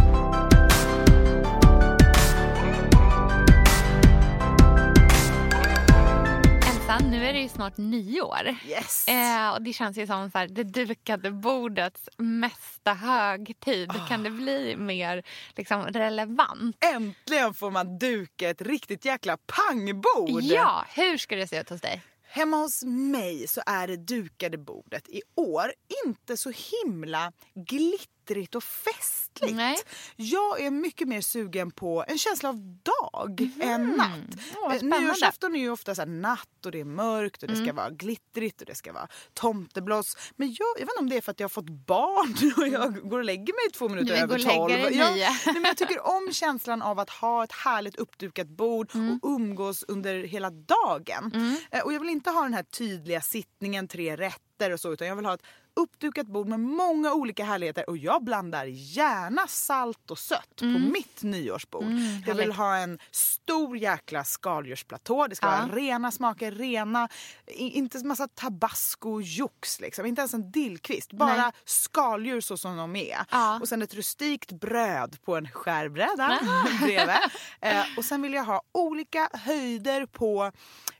[7.11, 8.57] nu är det ju snart nyår.
[8.67, 9.09] Yes.
[9.09, 13.93] Eh, och det känns ju som så här, det dukade bordets mesta högtid.
[14.09, 15.23] Kan det bli mer
[15.57, 16.77] liksom, relevant?
[16.95, 20.43] Äntligen får man duka ett riktigt jäkla pangbord.
[20.43, 22.03] Ja, hur ska det se ut hos dig?
[22.35, 25.73] Hemma hos mig så är det dukade bordet i år
[26.07, 26.53] inte så
[26.85, 28.22] himla glittrigt
[28.55, 29.55] och festligt.
[29.55, 29.77] Nej.
[30.17, 34.81] Jag är mycket mer sugen på en känsla av dag än natt.
[34.83, 35.03] Mm.
[35.03, 38.61] Nyårsafton är ju ofta så natt och det är mörkt och det ska vara glittrigt
[38.61, 40.17] och det ska vara tomtebloss.
[40.37, 42.69] Men jag, jag vet inte om det är för att jag har fått barn och
[42.69, 44.73] jag går och lägger mig två minuter över tolv.
[44.73, 45.29] dig Ja, nio.
[45.47, 49.19] nej, men jag tycker om känslan av att ha ett härligt uppdukat bord Mm.
[49.23, 51.57] och umgås under hela dagen.
[51.71, 55.07] Eh, Och jag vill inte ha den här tydliga sittningen, tre rätter och så utan
[55.09, 55.43] jag vill ha ett
[55.77, 61.23] uppdukat bord med många olika härligheter och jag blandar gärna salt och sött på mitt
[61.23, 61.85] nyårsbord.
[62.27, 65.27] jag vill ha en stor jäkla skaldjursplatå.
[65.27, 65.51] Det ska Ja.
[65.67, 67.09] vara rena smaker, rena,
[67.57, 70.07] inte massa tabasco och jox liksom.
[70.07, 71.13] Inte ens en dillkvist.
[71.13, 71.53] Bara Nej.
[71.65, 73.19] skaldjur så som de är.
[73.31, 73.59] Ja.
[73.61, 76.41] Och sen ett rustikt bröd på en skärbräda
[76.83, 77.15] bredvid.
[77.61, 80.53] Eh, och sen vill jag ha olika höjder på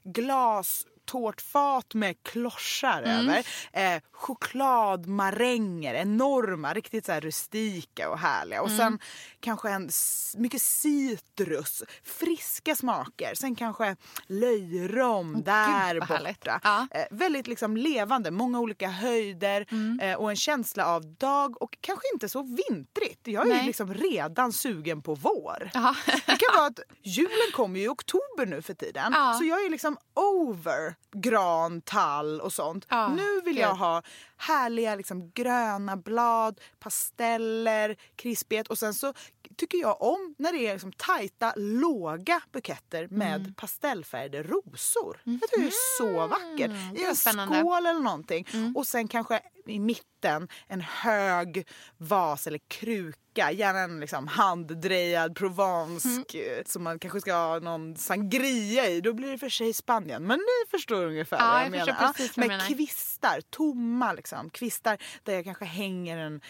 [0.03, 3.45] glas tårtfat med klossar över.
[3.73, 8.61] Eh, chokladmaränger, enorma, riktigt så här rustika och härliga.
[8.61, 8.99] Och sen
[9.39, 9.89] kanske en
[10.37, 13.35] mycket citrus, friska smaker.
[13.35, 13.95] Sen kanske
[14.27, 16.39] löjrom där vad härligt.
[16.39, 16.59] borta.
[16.63, 16.87] Ja.
[16.91, 19.65] Eh, väldigt liksom levande, många olika höjder
[20.01, 23.27] eh, och en känsla av dag och kanske inte så vintrigt.
[23.27, 25.69] Jag är liksom redan sugen på vår.
[25.73, 25.95] Ja.
[26.05, 29.11] Det kan vara att julen kommer ju i oktober nu för tiden.
[29.15, 29.33] Ja.
[29.39, 32.85] Så jag är liksom over gran, tall och sånt.
[32.89, 34.01] Ja, nu vill jag ha
[34.37, 39.13] härliga liksom, gröna blad, pasteller, krispighet och sen så
[39.57, 43.53] tycker jag om när det är liksom tajta, låga buketter med Mm.
[43.53, 45.21] pastellfärgade rosor.
[45.23, 46.59] Jag tycker det är så vackert.
[46.59, 46.95] I Mm.
[47.05, 47.55] är en spännande.
[47.55, 47.65] Mm.
[47.67, 48.47] skål eller någonting.
[48.75, 53.51] Och sen kanske i mitten en hög vas eller kruka.
[53.51, 59.01] Gärna en liksom handdrejad provansk eh, som man kanske ska ha någon sangria i.
[59.01, 60.23] Då blir det för sig Spanien.
[60.27, 62.13] Men ni förstår ungefär Ja, vad jag jag, menar.
[62.13, 62.75] precis vad du med menar.
[62.75, 64.49] kvistar, tomma liksom.
[64.49, 66.41] Kvistar där jag kanske hänger en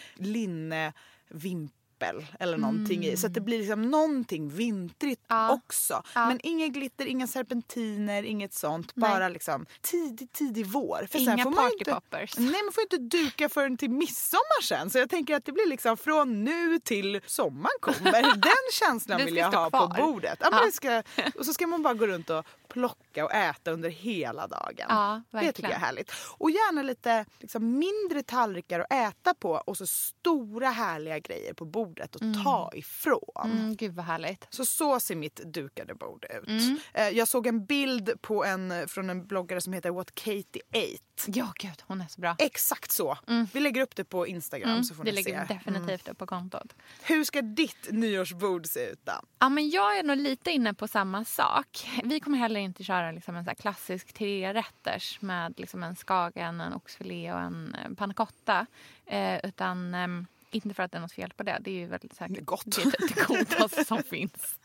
[2.12, 3.16] linnevimpel eller någonting i.
[3.16, 5.42] Så att det blir liksom någonting vintrigt Mm.
[5.44, 5.52] Ja.
[5.52, 6.02] också.
[6.14, 6.26] Ja.
[6.28, 8.92] Men inget glitter, inga serpentiner, inget sånt.
[8.94, 9.10] Nej.
[9.10, 11.06] Bara liksom tidig, tidig vår.
[11.10, 12.38] För Inga partypoppers.
[12.38, 14.90] Nej, man får inte duka förrän till midsommar sen.
[14.90, 18.12] Så jag tänker att det blir liksom från nu till sommaren kommer.
[18.36, 19.86] Den känslan vill jag ha kvar.
[19.88, 20.38] på bordet.
[20.40, 20.70] Ja, Ja.
[20.72, 21.02] ska,
[21.38, 24.86] och så ska man bara gå runt och plocka och äta under hela dagen.
[24.88, 26.12] Ja, det tycker jag är härligt.
[26.38, 31.64] Och gärna lite liksom, mindre tallrikar att äta på och så stora härliga grejer på
[31.64, 33.20] bordet att ta ifrån.
[33.50, 34.46] Mm, gud vad härligt.
[34.50, 36.48] Så så ser mitt dukade bord ut.
[36.48, 36.78] Mm.
[36.94, 40.98] Eh, Jag såg en bild på en, från en bloggare som heter What Katie Ate.
[41.26, 42.36] Ja, gud, hon är så bra.
[42.38, 43.18] Exakt så.
[43.52, 45.40] Vi lägger upp det på Instagram så får Det ni se.
[45.48, 46.74] definitivt upp på kontot.
[47.02, 49.12] Hur ska ditt nyårsbord se ut då?
[49.38, 51.88] Ja, men jag är nog lite inne på samma sak.
[52.04, 56.60] Vi kommer heller inte köra göra liksom en så klassisk trerätters med liksom en skagen,
[56.60, 58.66] en oxfilé och en eh, panna cotta.
[59.06, 61.58] Eh, utan ehm, inte för att det är något fel på det.
[61.60, 62.64] Det är ju väldigt säkert Gott.
[62.64, 64.60] det, det godaste som finns.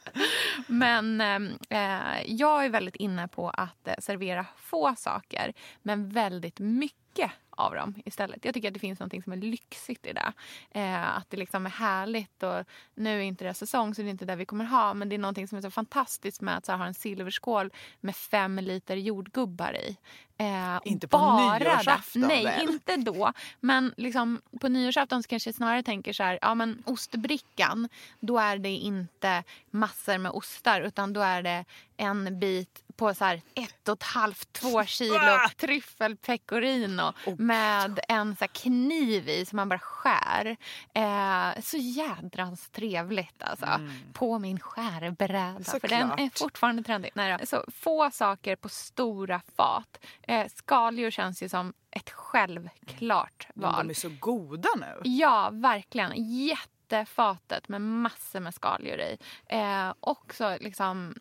[0.68, 6.60] Men ehm, eh, jag är väldigt inne på att eh, servera få saker men väldigt
[6.60, 8.46] mycket av dem istället.
[8.46, 10.34] Jag tycker att det finns något som är lyxigt i det.
[10.72, 12.44] Eh, att det liksom är härligt.
[12.44, 14.94] Och nu är inte det säsong så det är inte det vi kommer ha.
[14.94, 18.16] Men det är något som är så fantastiskt med att här, ha en silverskål med
[18.16, 19.98] fem liter jordgubbar i.
[20.38, 22.22] Eh, Inte på bara nyårsafton.
[22.22, 22.70] Nej, väl?
[22.70, 23.34] inte då.
[23.60, 27.90] Men liksom, på nyårsafton så kanske jag snarare tänker så här, ja men ostbrickan,
[28.20, 31.66] då är det inte massor med ostar utan då är det
[31.98, 38.48] en bit på så här ett och ett halvt, två kilo tryffelpecorino med en så
[38.48, 40.58] kniv i som man bara skär.
[40.94, 43.66] Eh, så jädrans trevligt alltså.
[44.14, 45.64] På min skärbräda.
[45.64, 47.12] För den är fortfarande trendig.
[47.14, 47.48] Nej.
[47.48, 50.06] Så få saker på stora fat.
[50.22, 53.88] Eh, skaldjur känns ju som ett självklart Men val.
[53.88, 55.02] de är så goda nu.
[55.10, 56.12] Ja, verkligen.
[56.48, 59.18] Jättefatet med massor med skaldjur i.
[59.46, 61.16] Eh, också liksom...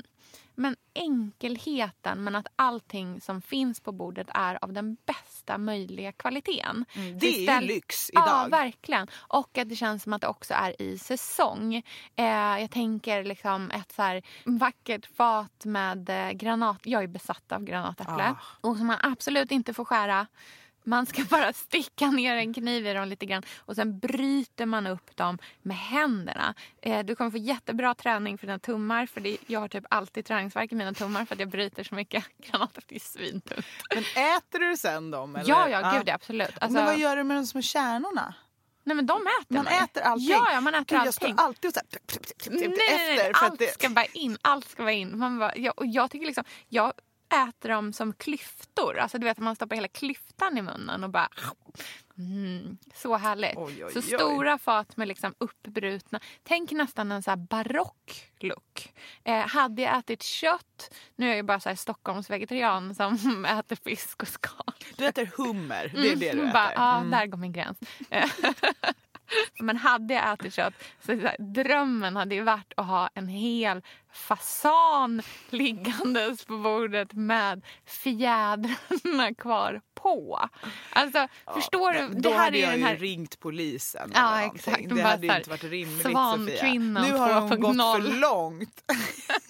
[0.61, 6.85] Men enkelheten, men att allting som finns på bordet är av den bästa möjliga kvaliteten.
[6.93, 8.51] Mm, det är ju lyx Ja, idag.
[8.51, 9.09] verkligen.
[9.15, 11.75] Och att det känns som att det också är i säsong.
[12.17, 16.81] Eh, jag tänker liksom ett så här vackert fat med eh, granat.
[16.83, 18.25] Jag är besatt av granatäpple.
[18.25, 18.37] Ah.
[18.61, 20.27] Och som man absolut inte får skära.
[20.89, 24.87] Man ska bara sticka ner en kniv i dem lite grann och sen bryter man
[24.87, 26.55] upp dem med händerna.
[26.83, 30.25] Eh, du kommer få jättebra träning för dina tummar för det, jag har typ alltid
[30.25, 32.83] träningsvärk i mina tummar för att jag bryter så mycket granatäpple.
[32.89, 33.67] Det är svintungt.
[33.95, 35.37] Men äter du sen dem?
[35.37, 35.49] Eller?
[35.49, 36.51] Ja, ja, gud ja, absolut.
[36.61, 38.35] Alltså, Men vad gör du med de små kärnorna?
[38.89, 39.85] nej men de äter Man man.
[39.85, 40.29] äter allting.
[40.29, 41.35] Ja, ja man äter Gud, jag allting.
[41.35, 43.33] står alltid och så här, Nej, nej, nej, efter.
[43.35, 44.39] För allt att det, ska bara in.
[44.43, 45.19] Allt ska vara in.
[45.19, 46.93] Man bara, jag, och jag tycker liksom, jag
[47.49, 48.99] äter dem som klyftor.
[48.99, 51.29] Alltså du vet man stoppar hela klyftan i munnen och bara
[52.19, 53.57] mm, så härligt.
[53.57, 54.05] Oj, oj, så oj.
[54.05, 56.21] stora fat med liksom uppbrutna.
[56.43, 58.95] Tänk nästan en så barock look.
[59.25, 63.77] Eh, hade jag ätit kött, nu är jag ju bara så här Stockholmsvegetarian som äter
[63.77, 64.73] fisk och skal.
[64.97, 66.53] du äter hummer, det är det du Mm, äter.
[66.53, 67.11] bara, ja, Mm.
[67.11, 67.79] där går min gräns.
[69.61, 73.29] Men hade jag ätit kött så, så här, drömmen hade ju varit att ha en
[73.29, 80.49] hel fasan liggandes på bordet med fjädrarna kvar på.
[80.91, 82.09] Alltså, förstår du?
[82.09, 84.13] Då Det här hade är jag den ju här ringt polisen.
[84.15, 84.89] Ja, exakt.
[84.89, 86.73] De Det hade ju här, inte varit rimligt Sofia.
[86.73, 88.03] Nu har hon gått 2.0.
[88.03, 88.83] för långt.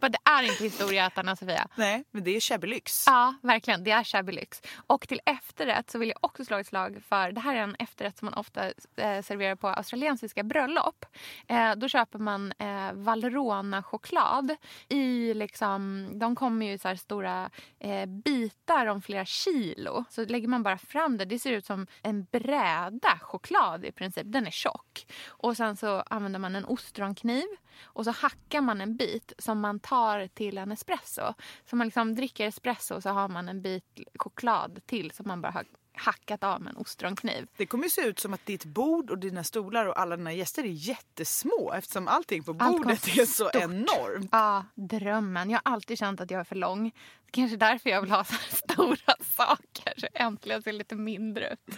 [0.00, 1.68] Men det är inte historieätarna Sofia.
[1.76, 2.80] Nej, men det är shabby.
[3.06, 3.84] Ja, verkligen.
[3.84, 4.44] Det är shabby.
[4.86, 7.32] Och till efterrätt så vill jag också slå ett slag för...
[7.32, 8.66] Det här är en efterrätt som man ofta
[8.96, 11.06] eh, serverar på australiensiska bröllop.
[11.48, 14.56] Eh, då köper man eh, Valrhona-choklad
[14.88, 16.10] i liksom...
[16.18, 19.77] De kommer ju i så här stora eh, bitar om flera kilo.
[20.10, 21.24] Så lägger man bara fram det.
[21.24, 24.22] Det ser ut som en bräda choklad i princip.
[24.26, 25.06] Den är tjock.
[25.26, 27.46] Och sen så använder man en ostronkniv
[27.82, 31.34] och så hackar man en bit som man tar till en espresso.
[31.64, 33.84] Så man liksom dricker espresso och så har man en bit
[34.18, 35.64] choklad till som man bara har
[35.98, 37.46] hackat av med en ostronkniv.
[37.56, 40.62] Det kommer se ut som att ditt bord och dina stolar och alla dina gäster
[40.64, 43.62] är jättesmå eftersom allting på Allt bordet kommer är så stort.
[43.62, 44.28] enormt.
[44.32, 45.50] Ja, drömmen.
[45.50, 46.92] Jag har alltid känt att jag är för lång.
[47.30, 51.76] Kanske därför jag vill ha så stora saker så äntligen ser lite mindre ut.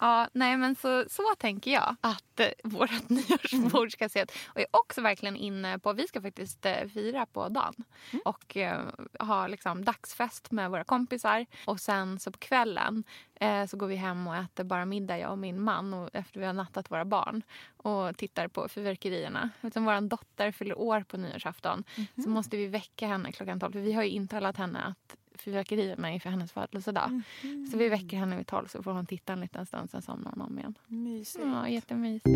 [0.00, 4.30] Ja, nej men så, så tänker jag att eh, vårt nyårsbord ska se ut.
[4.30, 7.74] Och jag är också verkligen inne på, vi ska faktiskt eh, fira på dagen
[8.24, 8.80] och eh,
[9.18, 11.46] ha liksom dagsfest med våra kompisar.
[11.66, 15.30] Och sen så på kvällen eh, så går vi hem och äter bara middag jag
[15.30, 17.42] och min man och efter vi har nattat våra barn
[17.82, 19.50] och tittar på fyrverkerierna.
[19.60, 21.84] Eftersom vår dotter fyller år på nyårsafton
[22.22, 23.72] så måste vi väcka henne klockan 12.
[23.72, 27.22] För vi har ju intalat henne att fyrverkerierna är för hennes födelsedag.
[27.70, 30.30] Så vi väcker henne vid 12 så får hon titta en liten stund sen somnar
[30.30, 30.74] hon om igen.
[30.86, 31.44] Mysigt.
[31.44, 32.26] Ja, jättemysigt.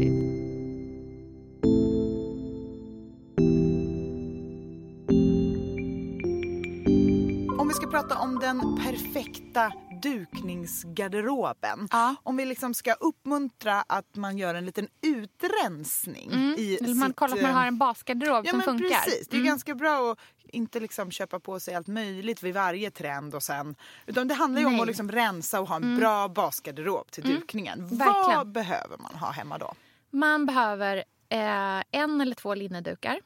[7.58, 9.72] Om vi ska prata om den perfekta
[10.02, 11.88] dukningsgarderoben.
[11.92, 12.14] Ja.
[12.22, 17.16] Om vi liksom ska uppmuntra att man gör en liten utrensning i Eller man sitt,
[17.16, 18.88] kollar att man eh, har en basgarderob Ja som men funkar.
[19.04, 19.28] precis.
[19.28, 19.46] Det är Mm.
[19.48, 20.18] ganska bra att
[20.52, 23.74] inte liksom köpa på sig allt möjligt vid varje trend och sen.
[24.06, 24.80] Utan det handlar ju om Nej.
[24.80, 27.88] att liksom rensa och ha en bra basgarderob till dukningen.
[27.88, 29.74] Vad behöver man ha hemma då?
[30.10, 30.96] Man behöver
[31.28, 33.20] eh, en eller två linnedukar.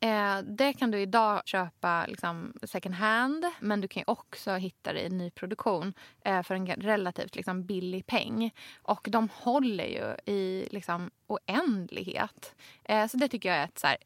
[0.00, 5.00] Eh, det kan du idag köpa liksom, second hand men du kan också hitta det
[5.00, 5.94] i nyproduktion
[6.24, 8.54] eh, för en relativt liksom, billig peng.
[8.82, 12.54] Och de håller ju i liksom, oändlighet.
[12.84, 13.96] Eh, så det tycker jag är ett så här,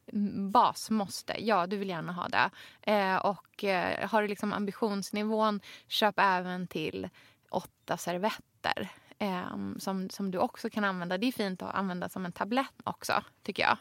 [0.51, 1.35] basmåste.
[1.39, 2.51] Ja, du vill gärna ha det.
[2.93, 7.09] Eh, och eh, har du liksom ambitionsnivån, köp även till
[7.51, 8.89] åtta servetter.
[9.19, 11.19] Eh, som, som du också kan använda.
[11.19, 13.13] Det är fint att använda som en tablett också,
[13.43, 13.79] tycker jag.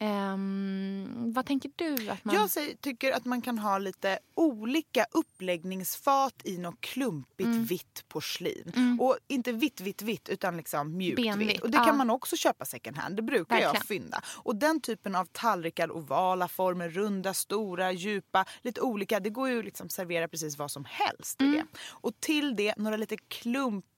[0.00, 2.08] Um, vad tänker du?
[2.10, 2.34] Att man...
[2.34, 7.64] Jag säger, tycker att man kan ha lite olika uppläggningsfat i något klumpigt Mm.
[7.64, 8.98] vitt porslin.
[9.00, 11.60] Och inte vitt, vitt, vitt utan liksom mjukt Benvitt, vitt.
[11.60, 11.84] Och det ja.
[11.84, 13.16] kan man också köpa second hand.
[13.16, 14.02] Det brukar jag Verkligen.
[14.02, 14.22] fynda.
[14.36, 19.20] Och den typen av tallrikar, ovala former, runda, stora, djupa, lite olika.
[19.20, 21.56] Det går ju liksom servera precis vad som helst i Mm.
[21.56, 21.78] det.
[21.88, 23.16] Och till det några lite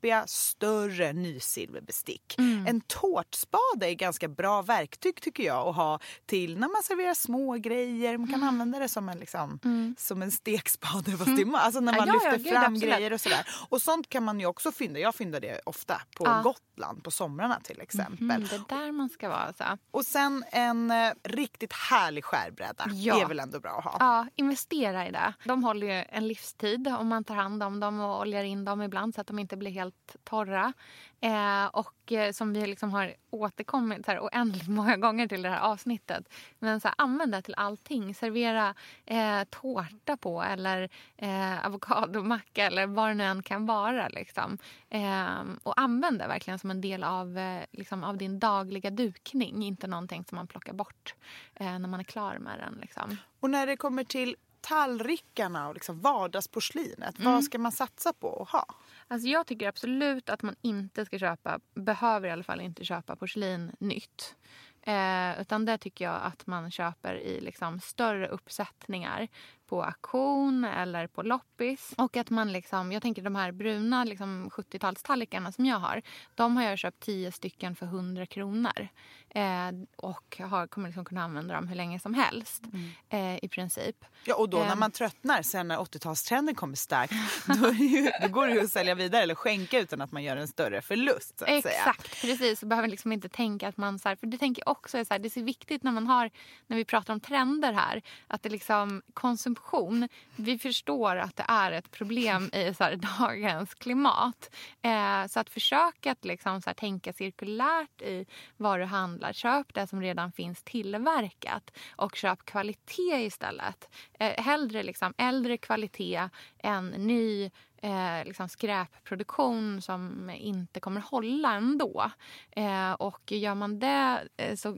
[0.01, 2.35] klumpiga, större nysilverbestick.
[2.39, 2.67] Mm.
[2.67, 7.53] En tårtspade är ganska bra verktyg tycker jag att ha till när man serverar små
[7.55, 8.19] grejer.
[8.19, 8.41] Man Mm.
[8.41, 9.59] kan använda det som en, liksom,
[9.99, 12.75] som en stekspade fast det är, alltså när Ja, man ja, ja, lyfter gud, fram
[12.75, 12.95] absolut.
[12.95, 13.47] grejer och sådär.
[13.69, 15.01] Och sånt kan man ju också fynda.
[15.01, 16.41] Jag fyndar det ofta på Ja.
[16.43, 18.31] Gotland på somrarna till exempel.
[18.31, 19.39] Mm, det är där man ska vara.
[19.39, 19.65] Alltså.
[19.91, 23.21] Och sen en eh, riktigt härlig skärbräda Ja.
[23.23, 23.97] är väl ändå bra att ha.
[24.01, 25.33] Ja, investera i det.
[25.45, 28.83] De håller ju en livstid om man tar hand om dem och oljar in dem
[28.83, 29.90] ibland så att de inte blir helt
[30.25, 30.73] torra.
[31.21, 35.49] Eh, och eh, som vi liksom har återkommit så här oändligt många gånger till det
[35.49, 36.29] här avsnittet.
[36.59, 38.15] Men så här, använd det till allting.
[38.15, 38.75] Servera
[39.07, 44.09] eh, tårta på eller eh, avokadomacka eller vad det nu än kan vara.
[44.09, 44.59] Liksom.
[44.89, 49.63] Eh, och använd det verkligen som en del av, eh, liksom, av din dagliga dukning.
[49.63, 51.15] Inte någonting som man plockar bort
[51.55, 52.79] eh, när man är klar med den.
[52.81, 53.17] Liksom.
[53.41, 57.33] Och när det kommer till tallrikarna och liksom vardagsporslinet, Mm.
[57.33, 58.65] vad ska man satsa på att ha?
[59.09, 63.17] Alltså jag tycker absolut att man inte ska köpa, behöver i alla fall inte köpa
[63.17, 64.35] porslin nytt.
[64.83, 69.29] Eh, utan det tycker jag att man köper i liksom större uppsättningar
[69.67, 71.95] på auktion eller på loppis.
[71.97, 76.03] Och att man liksom, jag tänker de här bruna liksom 70-talstallrikarna som jag har.
[76.35, 78.89] De har jag köpt 10 stycken för 100 kronor.
[79.35, 82.63] Eh, och har, kommer liksom kunna använda dem hur länge som helst
[83.09, 84.05] eh, i princip.
[84.25, 84.79] Ja, och då när Ehm.
[84.79, 87.13] man tröttnar sen när 80-talstrenden kommer starkt,
[87.63, 90.37] då, ju, då går det ju att sälja vidare eller skänka utan att man gör
[90.37, 91.43] en större förlust.
[91.43, 91.59] Att Säga.
[91.59, 92.61] Exakt, precis.
[92.61, 93.99] Så behöver man liksom inte tänka att man...
[93.99, 95.93] Så här, för det tänker jag också är så här, det är så viktigt när
[95.93, 96.31] man har,
[96.67, 101.73] när vi pratar om trender här, att det liksom konsumtion, vi förstår att det är
[101.73, 104.51] ett problem i så här, dagens klimat.
[104.83, 108.27] Eh, så att försöka att liksom, så här, tänka cirkulärt i
[108.57, 109.20] vad du handlar.
[109.33, 113.89] Köp det som redan finns tillverkat och köp kvalitet istället.
[114.19, 117.51] Eh, hellre liksom äldre kvalitet än ny
[117.83, 122.11] eh, liksom skräpproduktion som inte kommer hålla ändå.
[122.51, 124.77] Eh, och gör man det eh, så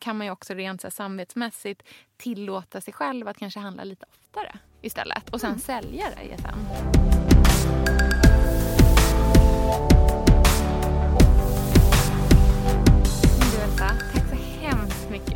[0.00, 1.82] kan man ju också rent så här, samvetsmässigt
[2.16, 6.58] tillåta sig själv att kanske handla lite oftare istället och sen sälja det sen.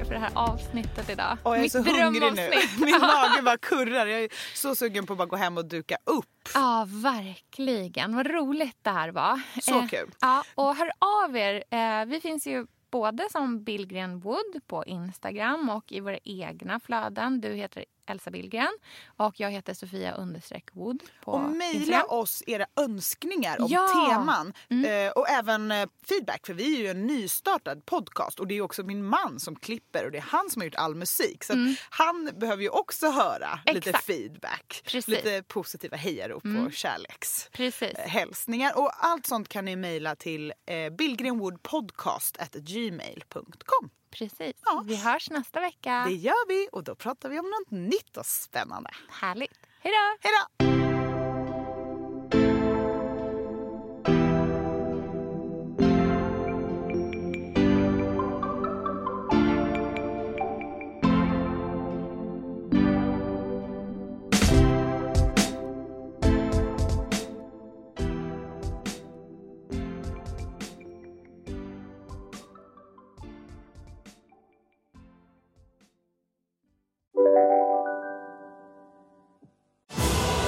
[0.07, 1.39] för det här avsnittet idag.
[1.43, 2.51] Och jag är Mitt så hungrig nu.
[2.85, 4.07] Min mage bara kurrar.
[4.07, 6.49] Jag är så sugen på att bara gå hem och duka upp.
[6.55, 8.17] Ja, verkligen.
[8.17, 9.41] Vad roligt det här var.
[9.63, 10.11] Så kul.
[10.21, 11.65] Ja, och hör av er.
[11.71, 17.41] Eh, vi finns ju både som Billgren Wood på Instagram och i våra egna flöden.
[17.41, 18.69] Du heter Elsa Billgren
[19.17, 23.91] och jag heter Sofia understreck Wood på Och mejla oss era önskningar om Ja.
[23.93, 24.11] Mm.
[24.11, 24.53] teman
[24.85, 28.61] eh, och även eh, feedback för vi är ju en nystartad podcast och det är
[28.63, 31.53] också min man som klipper och det är han som har gjort all musik så
[31.53, 31.59] att
[31.91, 33.79] han behöver ju också höra lite Mm.
[33.89, 34.05] Exakt.
[34.07, 34.83] feedback.
[34.85, 35.09] Precis.
[35.09, 37.49] Lite positiva hejarop och kärleks.
[37.53, 37.95] Precis.
[37.99, 43.91] eh, och allt sånt kan ni mejla till eh, billgrenwoodpodcast@gmail.com.
[44.19, 44.57] Precis.
[44.65, 44.83] Ja.
[44.87, 46.05] Vi hörs nästa vecka.
[46.07, 48.91] Det gör vi och då pratar vi om något nytt och spännande.
[49.09, 49.59] Härligt.
[49.81, 50.29] Hej då!
[50.29, 50.33] Hej
[50.81, 50.86] då!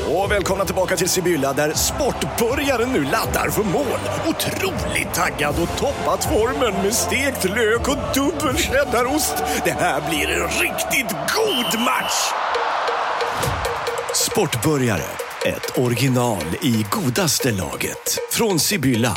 [0.09, 3.98] Och välkomna tillbaka till Sibylla där sportbörjaren nu laddar för mål.
[4.26, 9.34] Otroligt taggad och toppat formen med stekt lök och dubbel cheddarost.
[9.64, 12.32] Det här blir en riktigt god match!
[14.14, 15.04] Sportbörjare,
[15.46, 18.18] ett original i godaste laget.
[18.30, 19.14] Från Sibylla.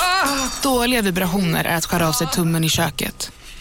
[0.00, 0.48] Ah!
[0.62, 3.32] Dåliga vibrationer är att skära av sig tummen i köket.